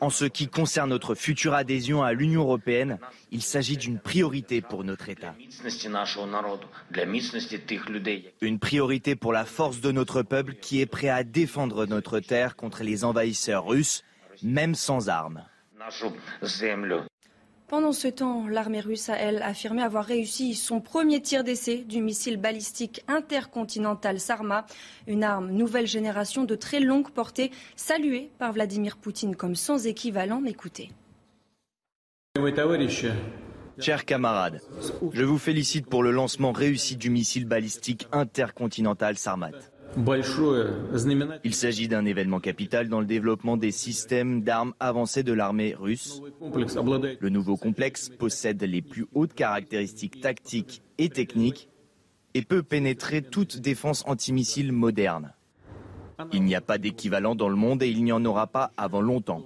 En 0.02 0.10
ce 0.10 0.26
qui 0.26 0.48
concerne 0.48 0.90
notre 0.90 1.16
future 1.16 1.54
adhésion 1.54 2.04
à 2.04 2.14
l'Union 2.14 2.42
européenne, 2.42 3.00
il 3.32 3.42
s'agit 3.42 3.78
d'une 3.78 4.00
priorité 4.00 4.62
pour 4.62 4.84
notre 4.84 5.10
État. 5.10 5.36
Une 8.42 8.60
priorité 8.60 9.16
pour 9.16 9.34
la 9.34 9.46
force 9.46 9.80
de 9.80 9.92
notre 9.92 10.22
peuple 10.22 10.56
qui 10.56 10.82
est 10.82 10.86
prêt 10.86 11.10
à 11.10 11.24
défendre 11.24 11.86
notre 11.86 12.20
terre 12.20 12.56
contre 12.56 12.84
les 12.84 13.04
envahisseurs 13.04 13.66
russes, 13.66 14.04
même 14.44 14.76
sans 14.76 15.10
armes. 15.10 15.46
Pendant 17.70 17.92
ce 17.92 18.08
temps, 18.08 18.48
l'armée 18.48 18.80
russe 18.80 19.10
a, 19.10 19.16
elle, 19.16 19.44
affirmé 19.44 19.84
avoir 19.84 20.04
réussi 20.04 20.56
son 20.56 20.82
premier 20.82 21.22
tir 21.22 21.44
d'essai 21.44 21.78
du 21.78 22.02
missile 22.02 22.38
balistique 22.38 23.04
intercontinental 23.08 24.20
Sarma, 24.20 24.66
une 25.06 25.24
arme 25.24 25.52
nouvelle 25.52 25.86
génération 25.86 26.46
de 26.46 26.56
très 26.56 26.80
longue 26.80 27.12
portée, 27.12 27.52
saluée 27.76 28.32
par 28.40 28.54
Vladimir 28.54 28.98
Poutine 28.98 29.36
comme 29.36 29.54
sans 29.54 29.86
équivalent. 29.86 30.42
Écoutez. 30.48 30.90
Chers 33.78 34.06
camarades, 34.06 34.62
je 35.14 35.24
vous 35.24 35.38
félicite 35.38 35.86
pour 35.86 36.02
le 36.02 36.10
lancement 36.10 36.52
réussi 36.52 36.98
du 36.98 37.12
missile 37.12 37.46
balistique 37.46 38.08
intercontinental 38.12 39.16
Sarmat. 39.16 39.52
Il 41.44 41.54
s'agit 41.56 41.88
d'un 41.88 42.06
événement 42.06 42.40
capital 42.40 42.90
dans 42.90 43.00
le 43.00 43.06
développement 43.06 43.58
des 43.58 43.72
systèmes 43.72 44.44
d'armes 44.44 44.74
avancées 44.80 45.24
de 45.24 45.34
l'armée 45.34 45.76
russe. 45.78 46.22
Le 46.42 47.30
nouveau 47.30 47.58
complexe 47.58 48.10
possède 48.10 48.62
les 48.64 48.82
plus 48.82 49.08
hautes 49.14 49.34
caractéristiques 49.34 50.22
tactiques 50.22 50.82
et 50.98 51.10
techniques 51.10 51.70
et 52.34 52.44
peut 52.44 52.64
pénétrer 52.64 53.22
toute 53.22 53.58
défense 53.58 54.04
antimissile 54.08 54.72
moderne. 54.72 55.34
Il 56.34 56.44
n'y 56.44 56.56
a 56.56 56.62
pas 56.62 56.78
d'équivalent 56.78 57.36
dans 57.36 57.50
le 57.50 57.56
monde 57.56 57.82
et 57.82 57.90
il 57.90 58.04
n'y 58.04 58.12
en 58.12 58.24
aura 58.26 58.48
pas 58.48 58.72
avant 58.78 59.02
longtemps. 59.02 59.44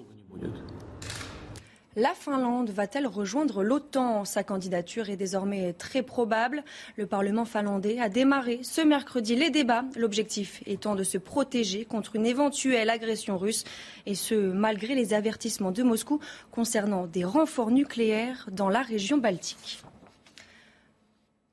La 1.96 2.16
Finlande 2.16 2.72
va-t-elle 2.72 3.06
rejoindre 3.06 3.62
l'OTAN? 3.62 4.26
Sa 4.26 4.44
candidature 4.44 5.12
est 5.12 5.16
désormais 5.16 5.74
très 5.74 6.02
probable. 6.02 6.64
Le 6.98 7.06
Parlement 7.06 7.46
finlandais 7.46 8.00
a 8.00 8.10
démarré 8.10 8.62
ce 8.64 8.82
mercredi 8.82 9.36
les 9.36 9.52
débats, 9.52 9.86
l'objectif 9.96 10.64
étant 10.66 10.96
de 10.96 11.04
se 11.04 11.20
protéger 11.20 11.86
contre 11.86 12.16
une 12.16 12.26
éventuelle 12.26 12.90
agression 12.90 13.38
russe, 13.38 13.64
et 14.08 14.16
ce, 14.16 14.34
malgré 14.34 14.96
les 14.96 15.14
avertissements 15.14 15.72
de 15.72 15.84
Moscou 15.84 16.20
concernant 16.50 17.06
des 17.06 17.26
renforts 17.26 17.70
nucléaires 17.70 18.48
dans 18.52 18.70
la 18.70 18.82
région 18.82 19.20
baltique. 19.20 19.84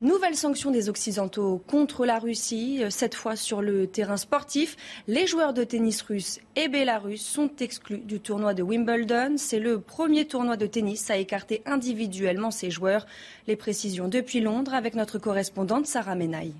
Nouvelle 0.02 0.35
sanction 0.35 0.71
des 0.71 0.88
Occidentaux 0.88 1.62
contre 1.66 2.07
la 2.07 2.19
Russie, 2.19 2.83
cette 2.88 3.14
fois 3.14 3.37
sur 3.37 3.61
le 3.61 3.87
terrain 3.87 4.16
sportif. 4.16 4.78
Les 5.07 5.26
joueurs 5.26 5.52
de 5.52 5.62
tennis 5.62 6.00
russes 6.00 6.40
et 6.57 6.69
bélarusses 6.69 7.21
sont 7.21 7.50
exclus 7.61 7.99
du 7.99 8.19
tournoi 8.19 8.54
de 8.54 8.62
Wimbledon. 8.62 9.35
C'est 9.37 9.59
le 9.59 9.78
premier 9.78 10.26
tournoi 10.26 10.57
de 10.57 10.64
tennis 10.64 11.11
à 11.11 11.19
écarter 11.19 11.61
individuellement 11.66 12.50
ses 12.50 12.71
joueurs. 12.71 13.04
Les 13.47 13.57
précisions 13.57 14.09
depuis 14.09 14.40
Londres 14.40 14.73
avec 14.73 14.95
notre 14.95 15.19
correspondante 15.19 15.85
Sarah 15.85 16.14
Menaille. 16.14 16.54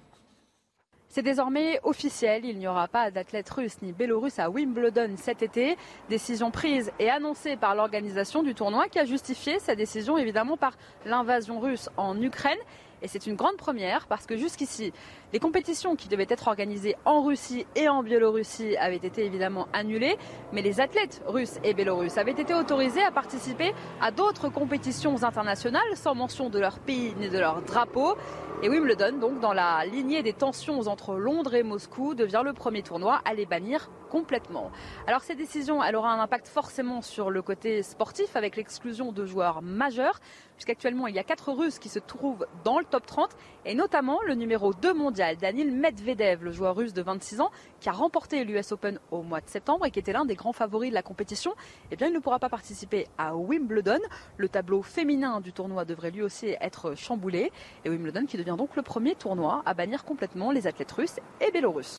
C'est 1.09 1.23
désormais 1.23 1.81
officiel, 1.83 2.45
il 2.45 2.59
n'y 2.59 2.69
aura 2.69 2.89
pas 2.89 3.11
d'athlètes 3.11 3.49
russes 3.49 3.81
ni 3.81 3.93
bélarusses 3.93 4.39
à 4.39 4.51
Wimbledon 4.51 5.15
cet 5.17 5.43
été. 5.43 5.79
Décision 6.11 6.51
prise 6.51 6.93
et 6.99 7.09
annoncée 7.09 7.57
par 7.57 7.75
l'organisation 7.75 8.43
du 8.43 8.55
tournoi 8.55 8.89
qui 8.89 8.99
a 8.99 9.07
justifié 9.07 9.59
sa 9.61 9.75
décision 9.75 10.19
évidemment 10.19 10.59
par 10.59 10.77
l'invasion 11.07 11.59
russe 11.59 11.89
en 11.97 12.21
Ukraine 12.21 12.59
et 13.03 13.09
c'est 13.09 13.27
une 13.27 13.35
grande 13.35 13.57
première 13.57 14.07
parce 14.07 14.27
que 14.27 14.37
jusqu'ici, 14.37 14.93
les 15.33 15.39
compétitions 15.39 15.97
qui 15.97 16.09
devaient 16.09 16.27
être 16.29 16.49
organisées 16.49 16.97
en 17.05 17.23
Russie 17.23 17.67
et 17.77 17.89
en 17.89 18.03
Biélorussie 18.03 18.77
avaient 18.77 18.97
été 18.97 19.25
évidemment 19.25 19.69
annulées, 19.73 20.17
mais 20.53 20.63
les 20.63 20.81
athlètes 20.81 21.23
russes 21.27 21.59
et 21.65 21.75
bélarusses 21.75 22.19
avaient 22.19 22.33
été 22.33 22.55
autorisés 22.55 23.03
à 23.03 23.11
participer 23.11 23.73
à 24.01 24.11
d'autres 24.11 24.49
compétitions 24.49 25.23
internationales 25.23 25.83
sans 25.95 26.15
mention 26.15 26.51
de 26.51 26.59
leur 26.59 26.79
pays 26.79 27.15
ni 27.19 27.29
de 27.29 27.39
leur 27.39 27.63
drapeau. 27.63 28.17
Et 28.63 28.69
Wimbledon, 28.69 29.13
donc 29.13 29.41
dans 29.41 29.55
la 29.55 29.87
lignée 29.87 30.23
des 30.23 30.35
tensions 30.35 30.81
entre 30.81 31.15
Londres 31.15 31.55
et 31.55 31.63
Moscou, 31.63 32.15
devient 32.15 32.43
le 32.45 32.53
premier 32.53 32.83
tournoi 32.83 33.23
à 33.25 33.33
les 33.33 33.47
bannir 33.47 33.89
complètement. 34.11 34.71
Alors 35.07 35.23
cette 35.23 35.39
décision, 35.39 35.83
elle 35.83 35.97
aura 35.97 36.13
un 36.13 36.21
impact 36.21 36.49
forcément 36.49 37.01
sur 37.01 37.31
le 37.31 37.41
côté 37.41 37.83
sportif 37.83 38.37
avec 38.37 38.57
l'exclusion 38.57 39.13
de 39.13 39.25
joueurs 39.25 39.63
majeurs, 39.63 40.19
puisqu'actuellement 40.57 41.07
il 41.07 41.15
y 41.15 41.19
a 41.19 41.25
quatre 41.25 41.53
Russes 41.53 41.79
qui 41.79 41.89
se 41.89 42.01
trouvent 42.01 42.45
dans 42.65 42.81
le 42.81 42.85
top 42.85 43.07
30, 43.07 43.31
et 43.65 43.75
notamment 43.75 44.19
le 44.27 44.35
numéro 44.35 44.75
2 44.75 44.93
mondial, 44.93 45.37
Danil 45.37 45.73
Medvedev, 45.73 46.45
le 46.45 46.51
joueur 46.51 46.77
russe 46.77 46.93
de 46.93 47.03
26 47.03 47.41
ans, 47.41 47.51
qui 47.81 47.89
a 47.89 47.93
remporté 47.93 48.45
l'US 48.45 48.73
Open 48.73 48.99
au 49.11 49.23
mois 49.23 49.41
de 49.41 49.49
septembre 49.49 49.87
et 49.87 49.91
qui 49.91 50.01
était 50.01 50.13
l'un 50.13 50.27
des 50.27 50.35
grands 50.35 50.53
favoris 50.53 50.91
de 50.91 50.95
la 50.95 51.03
compétition. 51.03 51.55
Eh 51.91 51.97
bien, 51.97 52.09
il 52.09 52.13
ne 52.13 52.19
pourra 52.19 52.39
pas 52.39 52.51
participer 52.51 53.07
à 53.17 53.37
Wimbledon. 53.37 54.01
Le 54.37 54.49
tableau 54.49 54.83
féminin 54.83 55.41
du 55.41 55.53
tournoi 55.53 55.85
devrait 55.85 56.11
lui 56.11 56.23
aussi 56.23 56.57
être 56.61 56.95
chamboulé. 56.95 57.53
Et 57.85 57.91
Wimbledon 57.91 58.27
qui 58.27 58.37
devient 58.37 58.50
donc 58.57 58.77
le 58.77 58.83
premier 58.83 59.15
tournoi 59.15 59.63
à 59.67 59.75
bannir 59.75 60.05
complètement 60.05 60.51
les 60.51 60.67
athlètes 60.67 60.93
russes 60.93 61.21
et 61.41 61.51
bélorusses. 61.51 61.97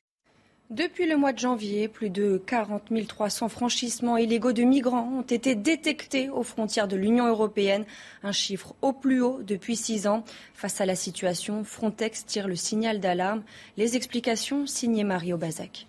Depuis 0.72 1.05
le 1.05 1.17
mois 1.17 1.34
de 1.34 1.38
janvier, 1.38 1.89
plus 1.89 2.10
de 2.10 2.38
40 2.38 2.84
300 3.05 3.50
franchissements 3.50 4.15
illégaux 4.15 4.53
de 4.53 4.63
migrants 4.63 5.10
ont 5.20 5.22
été 5.22 5.53
détectés 5.53 6.29
aux 6.29 6.43
frontières 6.43 6.88
de 6.88 6.96
l'Union 6.96 7.27
européenne, 7.27 7.84
un 8.24 8.31
chiffre 8.31 8.74
au 8.81 8.93
plus 8.93 9.22
haut 9.22 9.41
depuis 9.43 9.75
six 9.75 10.08
ans. 10.08 10.24
Face 10.53 10.79
à 10.79 10.86
la 10.86 10.96
situation, 10.96 11.65
Frontex 11.65 12.25
tire 12.25 12.48
le 12.48 12.55
signal 12.55 13.01
d'alarme. 13.01 13.43
Les 13.75 13.98
explications 13.98 14.65
signées 14.65 15.03
Mario 15.03 15.36
Bazac. 15.36 15.88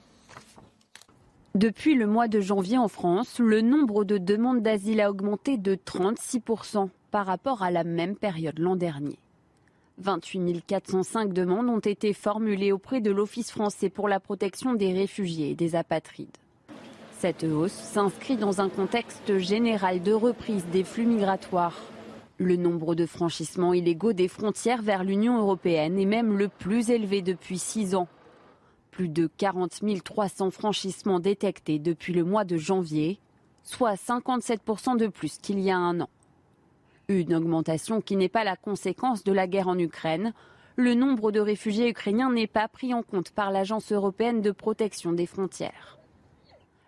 Depuis 1.54 1.94
le 1.94 2.08
mois 2.08 2.26
de 2.26 2.40
janvier 2.40 2.78
en 2.78 2.88
France, 2.88 3.38
le 3.38 3.60
nombre 3.60 4.02
de 4.02 4.18
demandes 4.18 4.62
d'asile 4.62 5.00
a 5.00 5.10
augmenté 5.10 5.58
de 5.58 5.76
36% 5.76 6.88
par 7.12 7.26
rapport 7.26 7.62
à 7.62 7.70
la 7.70 7.84
même 7.84 8.16
période 8.16 8.58
l'an 8.58 8.74
dernier. 8.74 9.18
28 9.98 10.62
405 10.66 11.32
demandes 11.32 11.68
ont 11.68 11.78
été 11.78 12.12
formulées 12.12 12.72
auprès 12.72 13.00
de 13.00 13.10
l'Office 13.10 13.50
français 13.50 13.88
pour 13.88 14.08
la 14.08 14.20
protection 14.20 14.74
des 14.74 14.92
réfugiés 14.92 15.50
et 15.50 15.54
des 15.54 15.74
apatrides. 15.74 16.36
Cette 17.18 17.44
hausse 17.44 17.72
s'inscrit 17.72 18.36
dans 18.36 18.60
un 18.60 18.68
contexte 18.68 19.38
général 19.38 20.02
de 20.02 20.12
reprise 20.12 20.64
des 20.72 20.82
flux 20.82 21.06
migratoires. 21.06 21.80
Le 22.38 22.56
nombre 22.56 22.96
de 22.96 23.06
franchissements 23.06 23.74
illégaux 23.74 24.12
des 24.12 24.26
frontières 24.26 24.82
vers 24.82 25.04
l'Union 25.04 25.38
européenne 25.38 25.98
est 25.98 26.06
même 26.06 26.36
le 26.36 26.48
plus 26.48 26.90
élevé 26.90 27.22
depuis 27.22 27.58
six 27.58 27.94
ans. 27.94 28.08
Plus 28.90 29.08
de 29.08 29.30
40 29.36 29.80
300 30.02 30.50
franchissements 30.50 31.20
détectés 31.20 31.78
depuis 31.78 32.12
le 32.12 32.24
mois 32.24 32.44
de 32.44 32.56
janvier, 32.56 33.20
soit 33.62 33.94
57% 33.94 34.96
de 34.96 35.06
plus 35.06 35.38
qu'il 35.38 35.60
y 35.60 35.70
a 35.70 35.76
un 35.76 36.00
an. 36.00 36.08
Une 37.08 37.34
augmentation 37.34 38.00
qui 38.00 38.16
n'est 38.16 38.28
pas 38.28 38.44
la 38.44 38.56
conséquence 38.56 39.24
de 39.24 39.32
la 39.32 39.46
guerre 39.46 39.68
en 39.68 39.78
Ukraine. 39.78 40.32
Le 40.76 40.94
nombre 40.94 41.32
de 41.32 41.40
réfugiés 41.40 41.88
ukrainiens 41.88 42.30
n'est 42.30 42.46
pas 42.46 42.68
pris 42.68 42.94
en 42.94 43.02
compte 43.02 43.30
par 43.30 43.50
l'Agence 43.50 43.92
européenne 43.92 44.40
de 44.40 44.52
protection 44.52 45.12
des 45.12 45.26
frontières. 45.26 45.98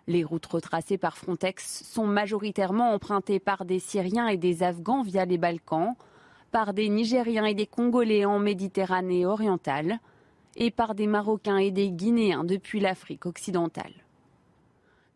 Les 0.07 0.23
routes 0.23 0.45
retracées 0.45 0.97
par 0.97 1.17
Frontex 1.17 1.83
sont 1.83 2.05
majoritairement 2.05 2.93
empruntées 2.93 3.39
par 3.39 3.65
des 3.65 3.79
Syriens 3.79 4.27
et 4.27 4.37
des 4.37 4.63
Afghans 4.63 5.01
via 5.01 5.25
les 5.25 5.37
Balkans, 5.37 5.95
par 6.51 6.73
des 6.73 6.89
Nigériens 6.89 7.45
et 7.45 7.55
des 7.55 7.65
Congolais 7.65 8.23
en 8.23 8.39
Méditerranée 8.39 9.25
orientale, 9.25 9.99
et 10.55 10.71
par 10.71 10.95
des 10.95 11.07
Marocains 11.07 11.57
et 11.57 11.71
des 11.71 11.91
Guinéens 11.91 12.43
depuis 12.43 12.79
l'Afrique 12.79 13.25
occidentale. 13.25 13.93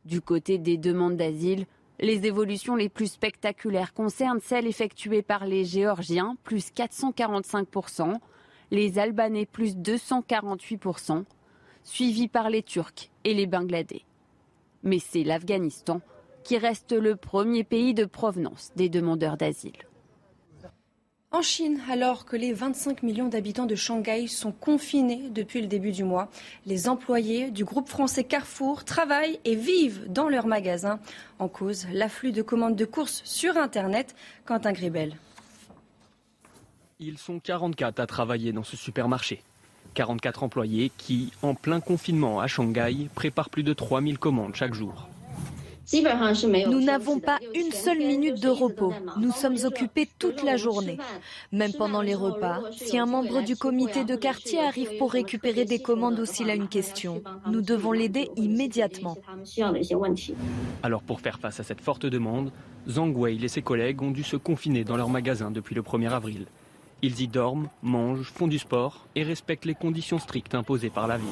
Du 0.06 0.22
côté 0.22 0.58
des 0.58 0.78
demandes 0.78 1.18
d'asile, 1.18 1.66
les 2.00 2.26
évolutions 2.26 2.76
les 2.76 2.90
plus 2.90 3.12
spectaculaires 3.12 3.94
concernent 3.94 4.40
celles 4.40 4.68
effectuées 4.68 5.22
par 5.22 5.46
les 5.46 5.66
Géorgiens, 5.66 6.38
plus 6.44 6.72
445%, 6.72 8.18
les 8.72 9.00
Albanais, 9.00 9.46
plus 9.46 9.76
248%, 9.76 11.24
suivis 11.84 12.28
par 12.28 12.50
les 12.50 12.64
Turcs 12.64 13.10
et 13.24 13.34
les 13.34 13.48
Bangladais. 13.48 14.04
Mais 14.84 15.00
c'est 15.00 15.24
l'Afghanistan 15.24 16.02
qui 16.44 16.58
reste 16.58 16.94
le 16.94 17.16
premier 17.16 17.64
pays 17.64 17.94
de 17.94 18.06
provenance 18.06 18.72
des 18.76 18.90
demandeurs 18.90 19.38
d'asile. 19.38 19.89
En 21.32 21.44
Chine, 21.44 21.80
alors 21.92 22.26
que 22.26 22.36
les 22.36 22.54
25 22.54 23.04
millions 23.04 23.28
d'habitants 23.28 23.68
de 23.68 23.76
Shanghai 23.76 24.26
sont 24.26 24.52
confinés 24.52 25.30
depuis 25.30 25.62
le 25.62 25.68
début 25.68 25.92
du 25.92 26.04
mois, 26.04 26.28
les 26.66 26.90
employés 26.90 27.52
du 27.52 27.64
groupe 27.64 27.88
français 27.88 28.24
Carrefour 28.24 28.84
travaillent 28.84 29.40
et 29.46 29.54
vivent 29.54 30.12
dans 30.12 30.28
leurs 30.28 30.48
magasins. 30.48 31.00
En 31.38 31.48
cause, 31.48 31.86
l'afflux 31.94 32.32
de 32.32 32.42
commandes 32.42 32.76
de 32.76 32.86
courses 32.86 33.22
sur 33.26 33.58
Internet. 33.58 34.16
Quentin 34.44 34.72
Gribel. 34.72 35.18
Ils 37.00 37.20
sont 37.20 37.40
44 37.40 38.00
à 38.00 38.08
travailler 38.08 38.52
dans 38.52 38.64
ce 38.64 38.76
supermarché. 38.76 39.44
44 39.94 40.42
employés 40.42 40.92
qui, 40.98 41.32
en 41.44 41.54
plein 41.54 41.80
confinement 41.80 42.40
à 42.40 42.48
Shanghai, 42.48 43.08
préparent 43.14 43.52
plus 43.52 43.64
de 43.64 43.74
3000 43.74 44.18
commandes 44.18 44.56
chaque 44.56 44.74
jour. 44.74 45.08
Nous 45.92 46.82
n'avons 46.82 47.20
pas 47.20 47.40
une 47.56 47.72
seule 47.72 47.98
minute 47.98 48.40
de 48.40 48.50
repos. 48.50 48.94
Nous 49.18 49.32
sommes 49.32 49.58
occupés 49.64 50.08
toute 50.20 50.44
la 50.44 50.56
journée. 50.56 50.98
Même 51.52 51.74
pendant 51.74 52.02
les 52.02 52.16
repas, 52.16 52.62
si 52.72 52.98
un 52.98 53.06
membre 53.06 53.42
du 53.42 53.56
comité 53.56 54.04
de 54.04 54.16
quartier 54.16 54.60
arrive 54.60 54.98
pour 54.98 55.12
récupérer 55.12 55.66
des 55.66 55.80
commandes 55.80 56.20
ou 56.20 56.26
s'il 56.26 56.50
a 56.50 56.56
une 56.56 56.68
question, 56.68 57.24
nous 57.50 57.62
devons 57.62 57.92
l'aider 57.92 58.30
immédiatement. 58.36 59.18
Alors 60.84 61.02
pour 61.02 61.22
faire 61.22 61.40
face 61.40 61.60
à 61.60 61.64
cette 61.64 61.82
forte 61.82 62.06
demande, 62.06 62.52
Zhang 62.88 63.16
Wei 63.16 63.44
et 63.44 63.48
ses 63.48 63.62
collègues 63.62 64.02
ont 64.02 64.12
dû 64.12 64.24
se 64.24 64.36
confiner 64.36 64.84
dans 64.84 64.98
leur 64.98 65.10
magasin 65.10 65.50
depuis 65.50 65.76
le 65.76 65.82
1er 65.82 66.12
avril. 66.12 66.46
Ils 67.02 67.22
y 67.22 67.28
dorment, 67.28 67.70
mangent, 67.82 68.32
font 68.32 68.48
du 68.48 68.60
sport 68.60 69.08
et 69.16 69.24
respectent 69.24 69.66
les 69.66 69.76
conditions 69.76 70.20
strictes 70.20 70.54
imposées 70.54 70.90
par 70.90 71.08
la 71.08 71.18
ville. 71.18 71.28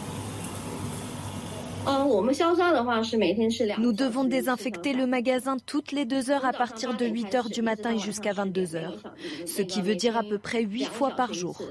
Nous 3.80 3.94
devons 3.94 4.24
désinfecter 4.26 4.94
le 4.94 5.08
magasin 5.08 5.58
toutes 5.66 5.92
les 5.94 6.06
deux 6.06 6.30
heures 6.30 6.46
à 6.46 6.52
partir 6.52 6.98
de 6.98 7.06
8 7.06 7.36
heures 7.36 7.50
du 7.50 7.62
matin 7.62 7.96
et 7.96 8.00
jusqu'à 8.00 8.34
22 8.34 8.76
heures, 8.76 8.98
ce 9.46 9.62
qui 9.62 9.82
veut 9.82 9.96
dire 9.96 10.18
à 10.18 10.24
peu 10.24 10.38
près 10.38 10.64
8 10.64 10.86
fois 10.86 11.12
par 11.12 11.34
jour. 11.34 11.62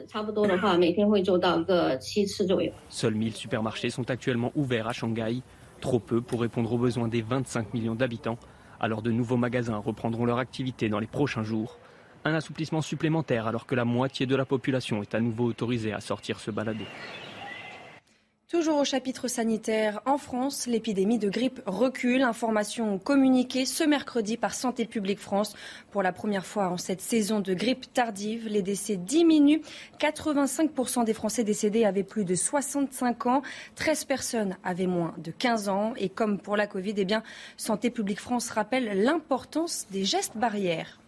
Seuls 2.88 3.14
1000 3.14 3.34
supermarchés 3.34 3.90
sont 3.90 4.10
actuellement 4.10 4.52
ouverts 4.54 4.88
à 4.88 4.92
Shanghai, 4.92 5.42
trop 5.80 5.98
peu 5.98 6.22
pour 6.22 6.40
répondre 6.40 6.72
aux 6.72 6.78
besoins 6.78 7.08
des 7.08 7.20
25 7.20 7.74
millions 7.74 7.94
d'habitants. 7.94 8.38
Alors 8.80 9.02
de 9.02 9.10
nouveaux 9.10 9.36
magasins 9.36 9.76
reprendront 9.76 10.24
leur 10.24 10.38
activité 10.38 10.88
dans 10.88 10.98
les 10.98 11.06
prochains 11.06 11.42
jours. 11.42 11.78
Un 12.24 12.34
assouplissement 12.34 12.80
supplémentaire 12.80 13.46
alors 13.46 13.66
que 13.66 13.74
la 13.74 13.84
moitié 13.84 14.26
de 14.26 14.34
la 14.34 14.44
population 14.44 15.02
est 15.02 15.14
à 15.14 15.20
nouveau 15.20 15.44
autorisée 15.44 15.92
à 15.92 16.00
sortir 16.00 16.40
se 16.40 16.50
balader. 16.50 16.86
Toujours 18.48 18.78
au 18.78 18.84
chapitre 18.84 19.26
sanitaire, 19.26 20.00
en 20.06 20.18
France, 20.18 20.68
l'épidémie 20.68 21.18
de 21.18 21.28
grippe 21.28 21.60
recule. 21.66 22.22
Information 22.22 22.96
communiquée 22.96 23.66
ce 23.66 23.82
mercredi 23.82 24.36
par 24.36 24.54
Santé 24.54 24.84
publique 24.84 25.18
France. 25.18 25.56
Pour 25.90 26.00
la 26.04 26.12
première 26.12 26.46
fois 26.46 26.68
en 26.68 26.76
cette 26.76 27.00
saison 27.00 27.40
de 27.40 27.54
grippe 27.54 27.92
tardive, 27.92 28.46
les 28.46 28.62
décès 28.62 28.98
diminuent. 28.98 29.62
85% 29.98 31.02
des 31.02 31.12
Français 31.12 31.42
décédés 31.42 31.84
avaient 31.84 32.04
plus 32.04 32.24
de 32.24 32.36
65 32.36 33.26
ans. 33.26 33.42
13 33.74 34.04
personnes 34.04 34.56
avaient 34.62 34.86
moins 34.86 35.14
de 35.18 35.32
15 35.32 35.68
ans. 35.68 35.94
Et 35.96 36.08
comme 36.08 36.38
pour 36.38 36.56
la 36.56 36.68
Covid, 36.68 36.94
eh 36.98 37.04
bien, 37.04 37.24
Santé 37.56 37.90
publique 37.90 38.20
France 38.20 38.50
rappelle 38.50 39.02
l'importance 39.02 39.88
des 39.90 40.04
gestes 40.04 40.36
barrières. 40.36 41.00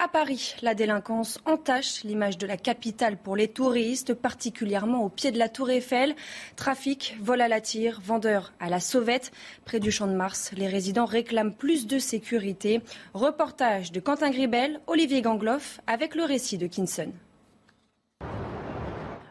À 0.00 0.08
Paris, 0.08 0.56
la 0.60 0.74
délinquance 0.74 1.38
entache 1.46 2.02
l'image 2.02 2.36
de 2.36 2.48
la 2.48 2.56
capitale 2.56 3.16
pour 3.16 3.36
les 3.36 3.46
touristes, 3.46 4.12
particulièrement 4.12 5.04
au 5.04 5.08
pied 5.08 5.30
de 5.30 5.38
la 5.38 5.48
Tour 5.48 5.70
Eiffel. 5.70 6.16
Trafic, 6.56 7.16
vol 7.20 7.40
à 7.40 7.46
la 7.46 7.60
tire, 7.60 8.00
vendeurs 8.04 8.52
à 8.58 8.68
la 8.68 8.80
sauvette. 8.80 9.30
Près 9.64 9.78
du 9.78 9.92
Champ 9.92 10.08
de 10.08 10.12
Mars, 10.12 10.50
les 10.56 10.66
résidents 10.66 11.04
réclament 11.04 11.54
plus 11.54 11.86
de 11.86 12.00
sécurité. 12.00 12.80
Reportage 13.14 13.92
de 13.92 14.00
Quentin 14.00 14.30
Gribel, 14.30 14.80
Olivier 14.88 15.22
Gangloff, 15.22 15.80
avec 15.86 16.16
le 16.16 16.24
récit 16.24 16.58
de 16.58 16.66
Kinson. 16.66 17.12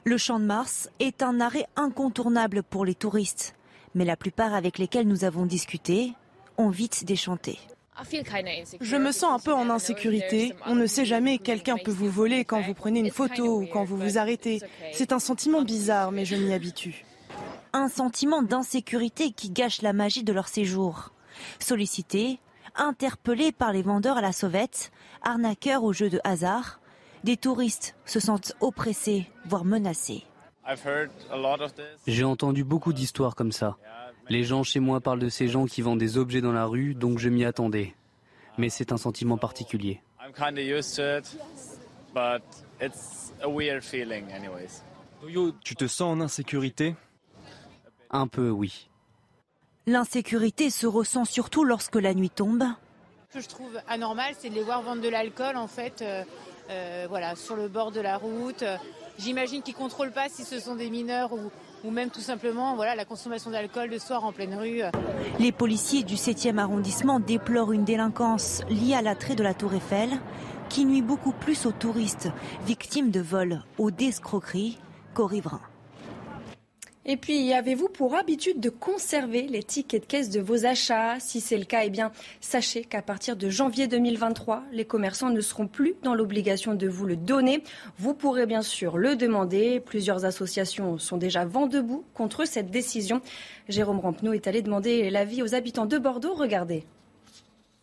Le 0.06 0.18
Champ 0.18 0.40
de 0.40 0.46
Mars 0.46 0.90
est 1.00 1.24
un 1.24 1.42
arrêt 1.42 1.68
incontournable 1.76 2.64
pour 2.64 2.86
les 2.86 2.96
touristes. 2.96 3.54
Mais 3.96 4.06
la 4.06 4.16
plupart 4.16 4.54
avec 4.54 4.78
lesquels 4.78 5.08
nous 5.08 5.26
avons 5.26 5.46
discuté 5.46 6.14
ont 6.58 6.70
vite 6.70 7.04
déchanté. 7.04 7.60
Je 8.82 8.96
me 8.96 9.12
sens 9.12 9.32
un 9.32 9.40
peu 9.44 9.54
en 9.54 9.70
insécurité. 9.70 10.54
On 10.66 10.76
ne 10.76 10.86
sait 10.86 11.06
jamais, 11.06 11.38
quelqu'un 11.38 11.78
peut 11.78 11.92
vous 11.92 12.10
voler 12.10 12.46
quand 12.46 12.62
vous 12.62 12.74
prenez 12.74 13.00
une 13.00 13.12
photo 13.12 13.62
ou 13.62 13.68
quand 13.68 13.84
vous 13.84 13.98
vous 13.98 14.18
arrêtez. 14.18 14.62
C'est 14.92 15.12
un 15.12 15.20
sentiment 15.20 15.62
bizarre, 15.62 16.12
mais 16.12 16.26
je 16.26 16.36
m'y 16.36 16.54
habitue. 16.54 17.06
Un 17.74 17.90
sentiment 17.90 18.42
d'insécurité 18.42 19.32
qui 19.32 19.50
gâche 19.50 19.82
la 19.82 19.94
magie 19.94 20.24
de 20.24 20.34
leur 20.34 20.48
séjour. 20.48 21.12
Sollicités, 21.60 22.40
interpellés 22.76 23.52
par 23.52 23.74
les 23.74 23.82
vendeurs 23.82 24.18
à 24.18 24.22
la 24.22 24.32
sauvette, 24.32 24.92
arnaqueurs 25.22 25.84
au 25.84 25.94
jeu 25.94 26.10
de 26.10 26.20
hasard, 26.24 26.80
des 27.24 27.38
touristes 27.38 27.96
se 28.06 28.20
sentent 28.20 28.54
oppressés, 28.60 29.28
voire 29.46 29.66
menacés. 29.66 30.24
J'ai 32.08 32.24
entendu 32.24 32.64
beaucoup 32.64 32.94
d'histoires 32.94 33.36
comme 33.36 33.52
ça. 33.52 33.78
Les 34.30 34.44
gens 34.44 34.64
chez 34.64 34.80
moi 34.80 35.02
parlent 35.02 35.20
de 35.20 35.30
ces 35.30 35.48
gens 35.48 35.66
qui 35.66 35.82
vendent 35.82 36.00
des 36.00 36.18
objets 36.18 36.42
dans 36.42 36.54
la 36.54 36.66
rue, 36.66 36.96
donc 36.96 37.20
je 37.20 37.30
m'y 37.30 37.44
attendais. 37.46 37.94
Mais 38.58 38.70
c'est 38.70 38.92
un 38.92 38.98
sentiment 38.98 39.38
particulier. 39.38 40.02
Tu 45.64 45.76
te 45.76 45.88
sens 45.88 46.02
en 46.02 46.22
insécurité? 46.22 46.96
Un 48.12 48.28
peu, 48.28 48.50
oui. 48.50 48.90
L'insécurité 49.86 50.70
se 50.70 50.88
ressent 50.88 51.26
surtout 51.26 51.66
lorsque 51.66 51.96
la 51.96 52.14
nuit 52.14 52.30
tombe. 52.30 52.64
Ce 53.30 53.38
que 53.38 53.44
je 53.44 53.50
trouve 53.50 53.80
anormal, 53.88 54.34
c'est 54.38 54.50
de 54.50 54.56
les 54.56 54.64
voir 54.64 54.82
vendre 54.82 55.02
de 55.02 55.10
l'alcool, 55.10 55.58
en 55.58 55.68
fait, 55.68 56.02
euh, 56.02 56.24
euh, 56.70 57.08
voilà, 57.10 57.36
sur 57.36 57.56
le 57.56 57.68
bord 57.68 57.92
de 57.92 58.00
la 58.00 58.18
route. 58.18 58.64
J'imagine 59.18 59.62
qu'ils 59.62 59.74
ne 59.74 59.80
contrôlent 59.80 60.12
pas 60.12 60.30
si 60.30 60.44
ce 60.44 60.60
sont 60.60 60.76
des 60.76 60.90
mineurs 60.90 61.34
ou, 61.34 61.52
ou 61.84 61.92
même 61.92 62.10
tout 62.10 62.22
simplement 62.22 62.76
voilà, 62.76 62.96
la 62.96 63.06
consommation 63.06 63.52
d'alcool 63.52 63.90
le 63.90 64.00
soir 64.00 64.24
en 64.24 64.32
pleine 64.32 64.56
rue. 64.56 64.82
Les 65.40 65.52
policiers 65.52 66.04
du 66.04 66.16
7e 66.16 66.58
arrondissement 66.58 67.20
déplorent 67.20 67.74
une 67.74 67.84
délinquance 67.84 68.62
liée 68.70 68.96
à 68.96 69.02
l'attrait 69.02 69.36
de 69.36 69.44
la 69.44 69.54
Tour 69.54 69.74
Eiffel 69.74 70.10
qui 70.70 70.86
nuit 70.86 71.02
beaucoup 71.02 71.34
plus 71.34 71.66
aux 71.66 71.72
touristes 71.72 72.30
victimes 72.66 73.12
de 73.12 73.20
vols 73.20 73.64
ou 73.78 73.92
d'escroqueries 73.92 74.80
qu'aux 75.14 75.28
riverains. 75.28 75.62
Et 77.06 77.18
puis, 77.18 77.52
avez-vous 77.52 77.90
pour 77.90 78.16
habitude 78.16 78.62
de 78.62 78.70
conserver 78.70 79.42
les 79.42 79.62
tickets 79.62 80.04
de 80.04 80.08
caisse 80.08 80.30
de 80.30 80.40
vos 80.40 80.66
achats? 80.66 81.20
Si 81.20 81.42
c'est 81.42 81.58
le 81.58 81.66
cas, 81.66 81.84
eh 81.84 81.90
bien, 81.90 82.14
sachez 82.40 82.86
qu'à 82.86 83.02
partir 83.02 83.36
de 83.36 83.50
janvier 83.50 83.88
2023, 83.88 84.64
les 84.72 84.86
commerçants 84.86 85.30
ne 85.30 85.42
seront 85.42 85.68
plus 85.68 85.96
dans 86.04 86.16
l'obligation 86.16 86.76
de 86.76 86.88
vous 86.88 87.06
le 87.06 87.18
donner. 87.18 87.62
Vous 87.98 88.14
pourrez 88.14 88.46
bien 88.46 88.62
sûr 88.62 88.98
le 88.98 89.18
demander. 89.18 89.82
Plusieurs 89.82 90.24
associations 90.24 90.98
sont 90.98 91.18
déjà 91.18 91.44
vent 91.44 91.68
debout 91.68 92.06
contre 92.14 92.46
cette 92.46 92.72
décision. 92.72 93.22
Jérôme 93.68 94.00
Rampenot 94.00 94.32
est 94.32 94.48
allé 94.48 94.62
demander 94.62 95.10
l'avis 95.10 95.44
aux 95.44 95.56
habitants 95.56 95.86
de 95.86 95.98
Bordeaux. 95.98 96.36
Regardez. 96.36 96.86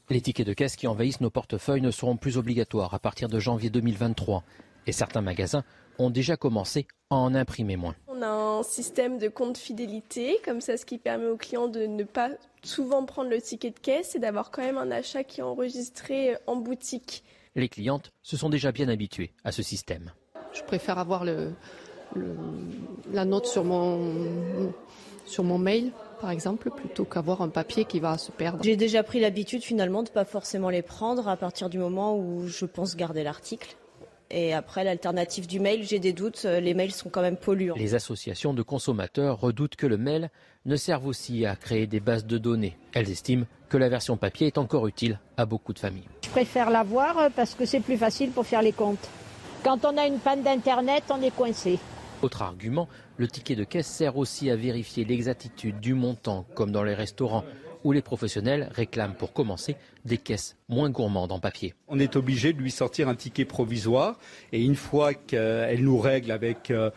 Les 0.09 0.23
tickets 0.23 0.47
de 0.47 0.55
caisse 0.55 0.77
qui 0.77 0.87
envahissent 0.87 1.21
nos 1.21 1.31
portefeuilles 1.31 1.83
ne 1.83 1.91
seront 1.91 2.17
plus 2.17 2.39
obligatoires 2.39 2.95
à 2.95 2.99
partir 2.99 3.29
de 3.29 3.39
janvier 3.39 3.69
2023. 3.69 4.45
Et 4.87 4.93
certains 4.93 5.21
magasins 5.21 5.62
ont 5.99 6.09
déjà 6.09 6.39
commencé 6.39 6.87
à 7.11 7.17
en 7.17 7.35
imprimer 7.35 7.77
moins. 7.77 7.95
On 8.21 8.23
a 8.23 8.29
un 8.29 8.62
système 8.62 9.17
de 9.17 9.29
compte 9.29 9.57
fidélité, 9.57 10.41
comme 10.45 10.61
ça, 10.61 10.77
ce 10.77 10.85
qui 10.85 10.99
permet 10.99 11.29
aux 11.29 11.38
clients 11.38 11.68
de 11.68 11.87
ne 11.87 12.05
pas 12.05 12.29
souvent 12.62 13.07
prendre 13.07 13.31
le 13.31 13.40
ticket 13.40 13.71
de 13.71 13.79
caisse 13.79 14.14
et 14.14 14.18
d'avoir 14.18 14.51
quand 14.51 14.61
même 14.61 14.77
un 14.77 14.90
achat 14.90 15.25
qui 15.25 15.40
est 15.40 15.42
enregistré 15.42 16.37
en 16.47 16.57
boutique. 16.57 17.25
Les 17.55 17.71
clientes 17.71 18.12
se 18.23 18.37
sont 18.37 18.51
déjà 18.51 18.73
bien 18.73 18.90
habituées 18.90 19.33
à 19.42 19.53
ce 19.53 19.62
système. 19.62 20.12
Je 20.53 20.62
préfère 20.64 20.99
avoir 20.99 21.25
le, 21.25 21.53
la 23.11 23.25
note 23.25 23.47
sur 23.47 23.64
mon, 23.64 24.12
sur 25.25 25.42
mon 25.42 25.57
mail 25.57 25.90
par 26.21 26.31
exemple, 26.31 26.68
plutôt 26.68 27.07
qu'avoir 27.07 27.40
un 27.40 27.49
papier 27.49 27.87
qui 27.87 28.01
va 28.01 28.18
se 28.18 28.31
perdre. 28.31 28.62
J'ai 28.62 28.77
déjà 28.77 29.03
pris 29.03 29.21
l'habitude 29.21 29.62
finalement 29.62 30.03
de 30.03 30.11
ne 30.11 30.14
pas 30.14 30.27
forcément 30.27 30.68
les 30.68 30.83
prendre 30.83 31.27
à 31.29 31.38
partir 31.38 31.71
du 31.71 31.79
moment 31.79 32.18
où 32.18 32.47
je 32.47 32.66
pense 32.66 32.94
garder 32.94 33.25
l'article. 33.25 33.75
Et 34.33 34.55
après, 34.55 34.85
l'alternative 34.85 35.49
du 35.49 35.59
mail, 35.59 35.83
j'ai 35.83 35.99
des 35.99 36.12
doutes, 36.12 36.43
euh, 36.45 36.61
les 36.61 36.73
mails 36.73 36.93
sont 36.93 37.09
quand 37.09 37.21
même 37.21 37.37
polluants. 37.37 37.75
Les 37.77 37.95
associations 37.95 38.55
de 38.55 38.62
consommateurs 38.62 39.40
redoutent 39.40 39.75
que 39.75 39.88
le 39.88 39.97
mail 39.97 40.31
ne 40.66 40.77
serve 40.77 41.07
aussi 41.07 41.45
à 41.47 41.57
créer 41.57 41.88
des 41.88 41.99
bases 41.99 42.27
de 42.27 42.38
données. 42.38 42.77
Elles 42.93 43.11
estiment 43.11 43.47
que 43.69 43.77
la 43.77 43.88
version 43.88 44.16
papier 44.16 44.47
est 44.47 44.59
encore 44.59 44.87
utile 44.87 45.19
à 45.37 45.47
beaucoup 45.47 45.73
de 45.73 45.81
familles. 45.81 46.09
Je 46.25 46.31
préfère 46.31 46.71
l'avoir 46.71 47.19
euh, 47.19 47.29
parce 47.35 47.55
que 47.55 47.64
c'est 47.64 47.81
plus 47.81 47.97
facile 47.97 48.31
pour 48.31 48.47
faire 48.47 48.62
les 48.62 48.73
comptes. 48.73 49.09
Quand 49.64 49.85
on 49.85 49.97
a 49.97 50.07
une 50.07 50.19
panne 50.19 50.43
d'Internet, 50.43 51.05
on 51.11 51.21
est 51.23 51.35
coincé. 51.35 51.81
Autre 52.23 52.43
argument, 52.43 52.88
le 53.16 53.27
ticket 53.27 53.57
de 53.57 53.64
caisse 53.64 53.88
sert 53.88 54.16
aussi 54.16 54.49
à 54.49 54.57
vérifier 54.57 55.05
l'exactitude 55.05 55.81
du 55.81 55.95
montant, 55.95 56.47
comme 56.55 56.71
dans 56.71 56.85
les 56.85 56.95
restaurants 56.95 57.45
où 57.85 57.93
les 57.93 58.03
professionnels 58.03 58.69
réclament 58.73 59.14
pour 59.14 59.33
commencer 59.33 59.77
des 60.05 60.19
caisses 60.19 60.57
moins 60.69 60.90
gourmandes 60.90 61.33
en 61.33 61.40
papier. 61.40 61.75
On 61.88 61.99
est 61.99 62.16
obligé 62.16 62.53
de 62.53 62.61
lui 62.61 62.71
sortir 62.71 63.09
un 63.09 63.14
ticket 63.14 63.45
provisoire 63.45 64.19
et 64.53 64.62
une 64.62 64.77
fois 64.77 65.14
qu'elle 65.14 65.83
nous 65.83 65.99
règle 65.99 66.31
avec 66.31 66.71
euh, 66.71 66.90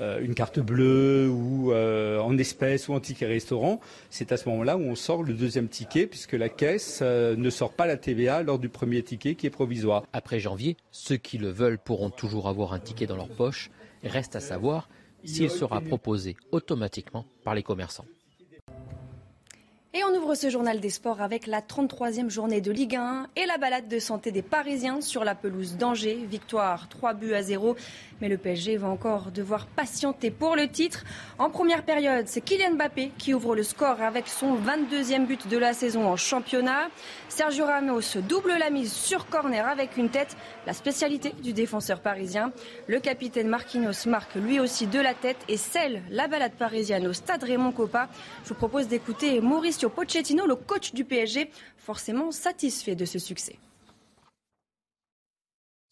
euh, 0.00 0.20
une 0.20 0.34
carte 0.34 0.60
bleue 0.60 1.28
ou 1.28 1.72
euh, 1.72 2.18
en 2.20 2.36
espèces 2.38 2.88
ou 2.88 2.94
en 2.94 3.00
ticket 3.00 3.26
restaurant, 3.26 3.80
c'est 4.10 4.32
à 4.32 4.36
ce 4.36 4.48
moment-là 4.48 4.76
où 4.76 4.82
on 4.82 4.94
sort 4.94 5.22
le 5.22 5.34
deuxième 5.34 5.68
ticket 5.68 6.06
puisque 6.06 6.34
la 6.34 6.48
caisse 6.48 7.02
ne 7.02 7.50
sort 7.50 7.72
pas 7.72 7.86
la 7.86 7.96
TVA 7.96 8.42
lors 8.42 8.58
du 8.58 8.68
premier 8.68 9.02
ticket 9.02 9.34
qui 9.34 9.46
est 9.46 9.50
provisoire. 9.50 10.04
Après 10.12 10.40
janvier, 10.40 10.76
ceux 10.90 11.16
qui 11.16 11.38
le 11.38 11.50
veulent 11.50 11.78
pourront 11.78 12.10
toujours 12.10 12.48
avoir 12.48 12.72
un 12.72 12.78
ticket 12.78 13.06
dans 13.06 13.16
leur 13.16 13.28
poche. 13.28 13.70
Reste 14.04 14.36
à 14.36 14.40
savoir 14.40 14.88
s'il 15.24 15.50
sera 15.50 15.80
proposé 15.80 16.36
automatiquement 16.52 17.26
par 17.44 17.54
les 17.54 17.62
commerçants. 17.62 18.04
Et 19.98 20.04
on 20.04 20.14
ouvre 20.14 20.36
ce 20.36 20.48
journal 20.48 20.78
des 20.78 20.90
sports 20.90 21.20
avec 21.20 21.48
la 21.48 21.60
33e 21.60 22.30
journée 22.30 22.60
de 22.60 22.70
Ligue 22.70 22.94
1 22.94 23.26
et 23.34 23.46
la 23.46 23.58
balade 23.58 23.88
de 23.88 23.98
santé 23.98 24.30
des 24.30 24.42
Parisiens 24.42 25.00
sur 25.00 25.24
la 25.24 25.34
pelouse 25.34 25.76
d'Angers. 25.76 26.24
Victoire 26.30 26.88
3 26.88 27.14
buts 27.14 27.34
à 27.34 27.42
0. 27.42 27.74
Mais 28.20 28.28
le 28.28 28.36
PSG 28.36 28.76
va 28.76 28.88
encore 28.88 29.30
devoir 29.30 29.66
patienter 29.66 30.30
pour 30.30 30.56
le 30.56 30.68
titre. 30.68 31.04
En 31.38 31.50
première 31.50 31.84
période, 31.84 32.26
c'est 32.26 32.40
Kylian 32.40 32.72
Mbappé 32.74 33.12
qui 33.16 33.32
ouvre 33.32 33.54
le 33.54 33.62
score 33.62 34.02
avec 34.02 34.26
son 34.26 34.56
22e 34.56 35.26
but 35.26 35.48
de 35.48 35.56
la 35.56 35.72
saison 35.72 36.06
en 36.08 36.16
championnat. 36.16 36.88
Sergio 37.28 37.66
Ramos 37.66 38.20
double 38.28 38.54
la 38.58 38.70
mise 38.70 38.92
sur 38.92 39.26
corner 39.26 39.66
avec 39.68 39.96
une 39.96 40.08
tête, 40.08 40.36
la 40.66 40.72
spécialité 40.72 41.32
du 41.42 41.52
défenseur 41.52 42.00
parisien. 42.00 42.52
Le 42.88 42.98
capitaine 42.98 43.48
Marquinhos 43.48 44.08
marque 44.08 44.34
lui 44.34 44.58
aussi 44.58 44.86
de 44.86 44.98
la 44.98 45.14
tête 45.14 45.38
et 45.48 45.56
scelle 45.56 46.02
la 46.10 46.26
balade 46.26 46.54
parisienne 46.58 47.06
au 47.06 47.12
stade 47.12 47.44
Raymond 47.44 47.72
Coppa. 47.72 48.08
Je 48.44 48.48
vous 48.48 48.54
propose 48.56 48.88
d'écouter 48.88 49.40
Mauricio 49.40 49.88
Pochettino, 49.88 50.46
le 50.46 50.56
coach 50.56 50.92
du 50.92 51.04
PSG, 51.04 51.50
forcément 51.76 52.32
satisfait 52.32 52.96
de 52.96 53.04
ce 53.04 53.18
succès. 53.18 53.58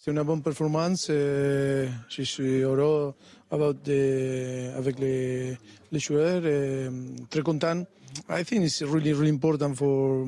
C'est 0.06 0.12
une 0.12 0.22
bonne 0.22 0.40
performance. 0.40 1.08
je 1.08 1.88
suis 2.22 2.60
heureux 2.60 3.12
avec 3.50 5.00
les, 5.00 5.56
les 5.90 5.98
joueurs. 5.98 6.42
très 7.28 7.42
content. 7.42 7.82
I 8.28 8.44
think 8.44 8.62
it's 8.62 8.82
really, 8.82 9.12
really 9.12 9.30
important 9.30 9.74
for 9.74 10.24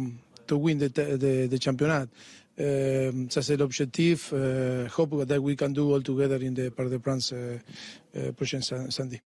to 0.48 0.56
win 0.56 0.78
the, 0.78 0.88
the, 0.88 1.46
the 1.48 1.58
championnat. 1.60 2.08
Uh, 2.58 3.28
ça 3.30 3.40
c'est 3.40 3.56
l'objectif. 3.56 4.32
Uh, 4.32 4.88
hope 4.88 5.24
that 5.28 5.38
we 5.38 5.54
can 5.54 5.68
do 5.68 5.94
all 5.94 6.02
together 6.02 6.42
in 6.42 6.54
the 6.54 6.70
Parc 6.70 6.90
de 6.90 6.98
France 6.98 7.32
uh, 7.32 8.32
prochain 8.32 8.60
samedi. 8.60 9.20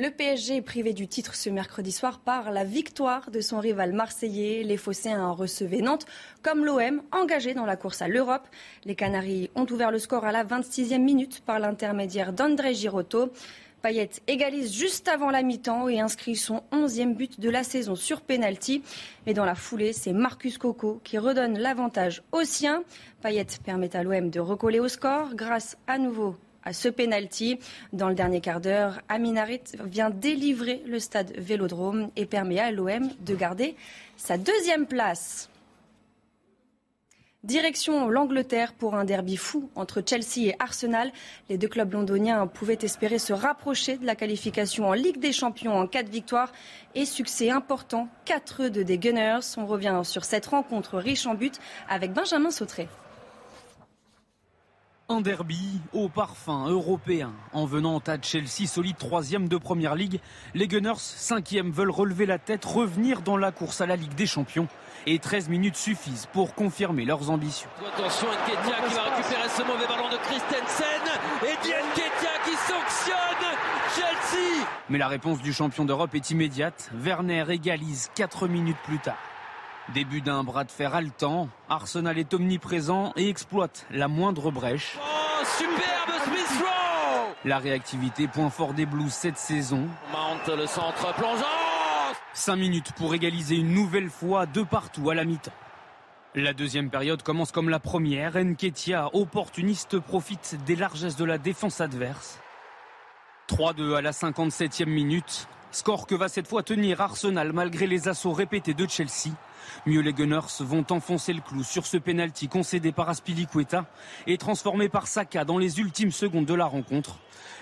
Le 0.00 0.10
PSG 0.10 0.58
est 0.58 0.62
privé 0.62 0.92
du 0.92 1.08
titre 1.08 1.34
ce 1.34 1.50
mercredi 1.50 1.90
soir 1.90 2.20
par 2.20 2.52
la 2.52 2.62
victoire 2.62 3.32
de 3.32 3.40
son 3.40 3.58
rival 3.58 3.92
marseillais. 3.92 4.62
Les 4.62 4.76
Phocéens 4.76 5.32
recevaient 5.32 5.80
Nantes 5.80 6.06
comme 6.40 6.64
l'OM 6.64 7.02
engagé 7.10 7.52
dans 7.52 7.64
la 7.64 7.74
course 7.74 8.00
à 8.00 8.06
l'Europe. 8.06 8.46
Les 8.84 8.94
Canaries 8.94 9.50
ont 9.56 9.66
ouvert 9.68 9.90
le 9.90 9.98
score 9.98 10.24
à 10.24 10.30
la 10.30 10.44
26e 10.44 11.02
minute 11.02 11.40
par 11.40 11.58
l'intermédiaire 11.58 12.32
d'André 12.32 12.74
Girotto. 12.74 13.32
Payet 13.82 14.10
égalise 14.28 14.72
juste 14.72 15.08
avant 15.08 15.32
la 15.32 15.42
mi-temps 15.42 15.88
et 15.88 15.98
inscrit 15.98 16.36
son 16.36 16.62
11e 16.70 17.16
but 17.16 17.40
de 17.40 17.50
la 17.50 17.64
saison 17.64 17.96
sur 17.96 18.20
penalty. 18.20 18.84
Mais 19.26 19.34
dans 19.34 19.44
la 19.44 19.56
foulée, 19.56 19.92
c'est 19.92 20.12
Marcus 20.12 20.58
Coco 20.58 21.00
qui 21.02 21.18
redonne 21.18 21.58
l'avantage 21.58 22.22
aux 22.30 22.44
siens. 22.44 22.84
Payet 23.20 23.48
permet 23.64 23.96
à 23.96 24.04
l'OM 24.04 24.30
de 24.30 24.38
recoller 24.38 24.78
au 24.78 24.86
score 24.86 25.34
grâce 25.34 25.76
à 25.88 25.98
nouveau 25.98 26.36
ce 26.72 26.88
penalty. 26.88 27.58
Dans 27.92 28.08
le 28.08 28.14
dernier 28.14 28.40
quart 28.40 28.60
d'heure, 28.60 29.00
Aminarit 29.08 29.62
vient 29.84 30.10
délivrer 30.10 30.82
le 30.86 30.98
stade 30.98 31.32
Vélodrome 31.36 32.10
et 32.16 32.26
permet 32.26 32.58
à 32.58 32.70
l'OM 32.70 33.10
de 33.20 33.34
garder 33.34 33.76
sa 34.16 34.38
deuxième 34.38 34.86
place. 34.86 35.48
Direction 37.44 38.08
l'Angleterre 38.08 38.72
pour 38.72 38.96
un 38.96 39.04
derby 39.04 39.36
fou 39.36 39.70
entre 39.76 40.02
Chelsea 40.04 40.48
et 40.48 40.56
Arsenal. 40.58 41.12
Les 41.48 41.56
deux 41.56 41.68
clubs 41.68 41.92
londoniens 41.92 42.48
pouvaient 42.48 42.78
espérer 42.82 43.20
se 43.20 43.32
rapprocher 43.32 43.96
de 43.96 44.04
la 44.04 44.16
qualification 44.16 44.88
en 44.88 44.92
Ligue 44.92 45.20
des 45.20 45.32
Champions 45.32 45.78
en 45.78 45.86
cas 45.86 46.02
de 46.02 46.10
victoire 46.10 46.52
et 46.96 47.06
succès 47.06 47.48
important 47.48 48.08
4-2 48.26 48.82
des 48.82 48.98
Gunners. 48.98 49.56
On 49.56 49.66
revient 49.66 50.00
sur 50.02 50.24
cette 50.24 50.46
rencontre 50.46 50.98
riche 50.98 51.26
en 51.26 51.34
buts 51.34 51.52
avec 51.88 52.12
Benjamin 52.12 52.50
Sautré. 52.50 52.88
Un 55.10 55.22
derby 55.22 55.80
au 55.94 56.10
parfum 56.10 56.68
européen. 56.68 57.32
En 57.54 57.64
venant 57.64 57.96
à 58.06 58.20
Chelsea, 58.20 58.66
solide 58.66 58.98
troisième 58.98 59.48
de 59.48 59.56
Première 59.56 59.94
Ligue, 59.94 60.20
les 60.52 60.68
Gunners, 60.68 60.98
cinquième, 60.98 61.70
veulent 61.70 61.90
relever 61.90 62.26
la 62.26 62.36
tête, 62.36 62.66
revenir 62.66 63.22
dans 63.22 63.38
la 63.38 63.50
course 63.50 63.80
à 63.80 63.86
la 63.86 63.96
Ligue 63.96 64.14
des 64.16 64.26
Champions 64.26 64.68
et 65.06 65.18
13 65.18 65.48
minutes 65.48 65.76
suffisent 65.76 66.26
pour 66.34 66.54
confirmer 66.54 67.06
leurs 67.06 67.30
ambitions. 67.30 67.70
Attention, 67.80 68.26
Nketia 68.26 68.86
qui 68.86 68.94
va 68.94 69.02
récupérer 69.04 69.48
ce 69.48 69.62
mauvais 69.62 69.86
ballon 69.86 70.10
de 70.10 70.18
Christensen 70.18 71.02
et 71.42 71.54
Nketia 71.54 72.34
qui 72.44 72.56
sanctionne 72.70 73.56
Chelsea. 73.96 74.66
Mais 74.90 74.98
la 74.98 75.08
réponse 75.08 75.40
du 75.40 75.54
champion 75.54 75.86
d'Europe 75.86 76.14
est 76.14 76.30
immédiate. 76.32 76.90
Werner 76.92 77.46
égalise 77.48 78.10
4 78.14 78.46
minutes 78.46 78.76
plus 78.84 78.98
tard. 78.98 79.16
Début 79.94 80.20
d'un 80.20 80.44
bras 80.44 80.64
de 80.64 80.70
fer 80.70 80.94
haletant, 80.94 81.48
Arsenal 81.70 82.18
est 82.18 82.34
omniprésent 82.34 83.12
et 83.16 83.30
exploite 83.30 83.86
la 83.90 84.06
moindre 84.06 84.50
brèche. 84.50 84.98
Oh, 85.00 85.44
superbe 85.58 86.22
Smith 86.24 86.60
Rowe 86.60 87.34
La 87.46 87.58
réactivité, 87.58 88.28
point 88.28 88.50
fort 88.50 88.74
des 88.74 88.84
Blues 88.84 89.10
cette 89.10 89.38
saison. 89.38 89.88
Mount 90.12 90.56
le 90.56 90.66
centre 90.66 91.14
plongeant 91.14 91.46
5 92.34 92.56
minutes 92.56 92.92
pour 92.92 93.14
égaliser 93.14 93.56
une 93.56 93.72
nouvelle 93.72 94.10
fois 94.10 94.44
de 94.44 94.62
partout 94.62 95.08
à 95.08 95.14
la 95.14 95.24
mi-temps. 95.24 95.52
La 96.34 96.52
deuxième 96.52 96.90
période 96.90 97.22
commence 97.22 97.50
comme 97.50 97.70
la 97.70 97.80
première. 97.80 98.36
Nketia, 98.36 99.08
opportuniste, 99.14 99.98
profite 99.98 100.58
des 100.66 100.76
largesses 100.76 101.16
de 101.16 101.24
la 101.24 101.38
défense 101.38 101.80
adverse. 101.80 102.38
3-2 103.48 103.96
à 103.96 104.02
la 104.02 104.10
57e 104.10 104.84
minute. 104.84 105.48
Score 105.70 106.06
que 106.06 106.14
va 106.14 106.28
cette 106.28 106.48
fois 106.48 106.62
tenir 106.62 107.02
Arsenal 107.02 107.52
malgré 107.52 107.86
les 107.86 108.08
assauts 108.08 108.32
répétés 108.32 108.72
de 108.72 108.88
Chelsea. 108.88 109.34
Mieux 109.84 110.00
les 110.00 110.14
Gunners 110.14 110.40
vont 110.60 110.86
enfoncer 110.90 111.34
le 111.34 111.42
clou 111.42 111.62
sur 111.62 111.86
ce 111.86 111.98
penalty 111.98 112.48
concédé 112.48 112.90
par 112.90 113.10
Aspilicueta 113.10 113.84
et 114.26 114.38
transformé 114.38 114.88
par 114.88 115.06
Saka 115.06 115.44
dans 115.44 115.58
les 115.58 115.78
ultimes 115.78 116.10
secondes 116.10 116.46
de 116.46 116.54
la 116.54 116.64
rencontre. 116.64 117.18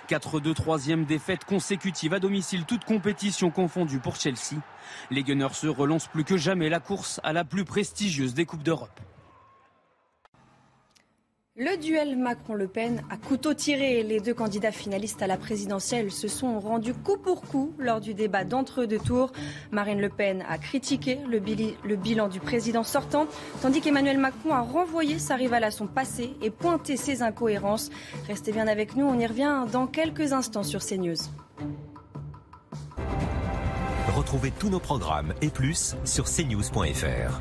4-2 0.08 0.54
troisième 0.54 1.04
défaite 1.04 1.44
consécutive 1.44 2.14
à 2.14 2.20
domicile, 2.20 2.64
toute 2.64 2.84
compétition 2.84 3.50
confondue 3.50 3.98
pour 3.98 4.14
Chelsea. 4.14 4.60
Les 5.10 5.24
Gunners 5.24 5.66
relancent 5.66 6.06
plus 6.06 6.24
que 6.24 6.36
jamais 6.36 6.68
la 6.68 6.78
course 6.78 7.20
à 7.24 7.32
la 7.32 7.44
plus 7.44 7.64
prestigieuse 7.64 8.34
des 8.34 8.46
Coupes 8.46 8.62
d'Europe. 8.62 9.00
Le 11.58 11.78
duel 11.78 12.18
Macron-Le 12.18 12.68
Pen 12.68 13.02
a 13.08 13.16
couteau 13.16 13.54
tiré. 13.54 14.02
Les 14.02 14.20
deux 14.20 14.34
candidats 14.34 14.72
finalistes 14.72 15.22
à 15.22 15.26
la 15.26 15.38
présidentielle 15.38 16.12
se 16.12 16.28
sont 16.28 16.60
rendus 16.60 16.92
coup 16.92 17.16
pour 17.16 17.40
coup 17.40 17.72
lors 17.78 17.98
du 17.98 18.12
débat 18.12 18.44
d'entre-deux 18.44 18.98
tours. 18.98 19.32
Marine 19.70 19.98
Le 19.98 20.10
Pen 20.10 20.44
a 20.50 20.58
critiqué 20.58 21.18
le, 21.26 21.96
bilan 21.96 22.28
du 22.28 22.40
président 22.40 22.82
sortant, 22.82 23.26
tandis 23.62 23.80
qu'Emmanuel 23.80 24.18
Macron 24.18 24.52
a 24.52 24.60
renvoyé 24.60 25.18
sa 25.18 25.34
rivale 25.34 25.64
à 25.64 25.70
son 25.70 25.86
passé 25.86 26.34
et 26.42 26.50
pointé 26.50 26.98
ses 26.98 27.22
incohérences. 27.22 27.88
Restez 28.28 28.52
bien 28.52 28.68
avec 28.68 28.94
nous, 28.94 29.06
on 29.06 29.18
y 29.18 29.26
revient 29.26 29.64
dans 29.72 29.86
quelques 29.86 30.34
instants 30.34 30.62
sur 30.62 30.84
CNews. 30.84 31.16
Retrouvez 34.14 34.52
tous 34.58 34.68
nos 34.68 34.80
programmes 34.80 35.32
et 35.40 35.48
plus 35.48 35.96
sur 36.04 36.26
cnews.fr. 36.26 37.40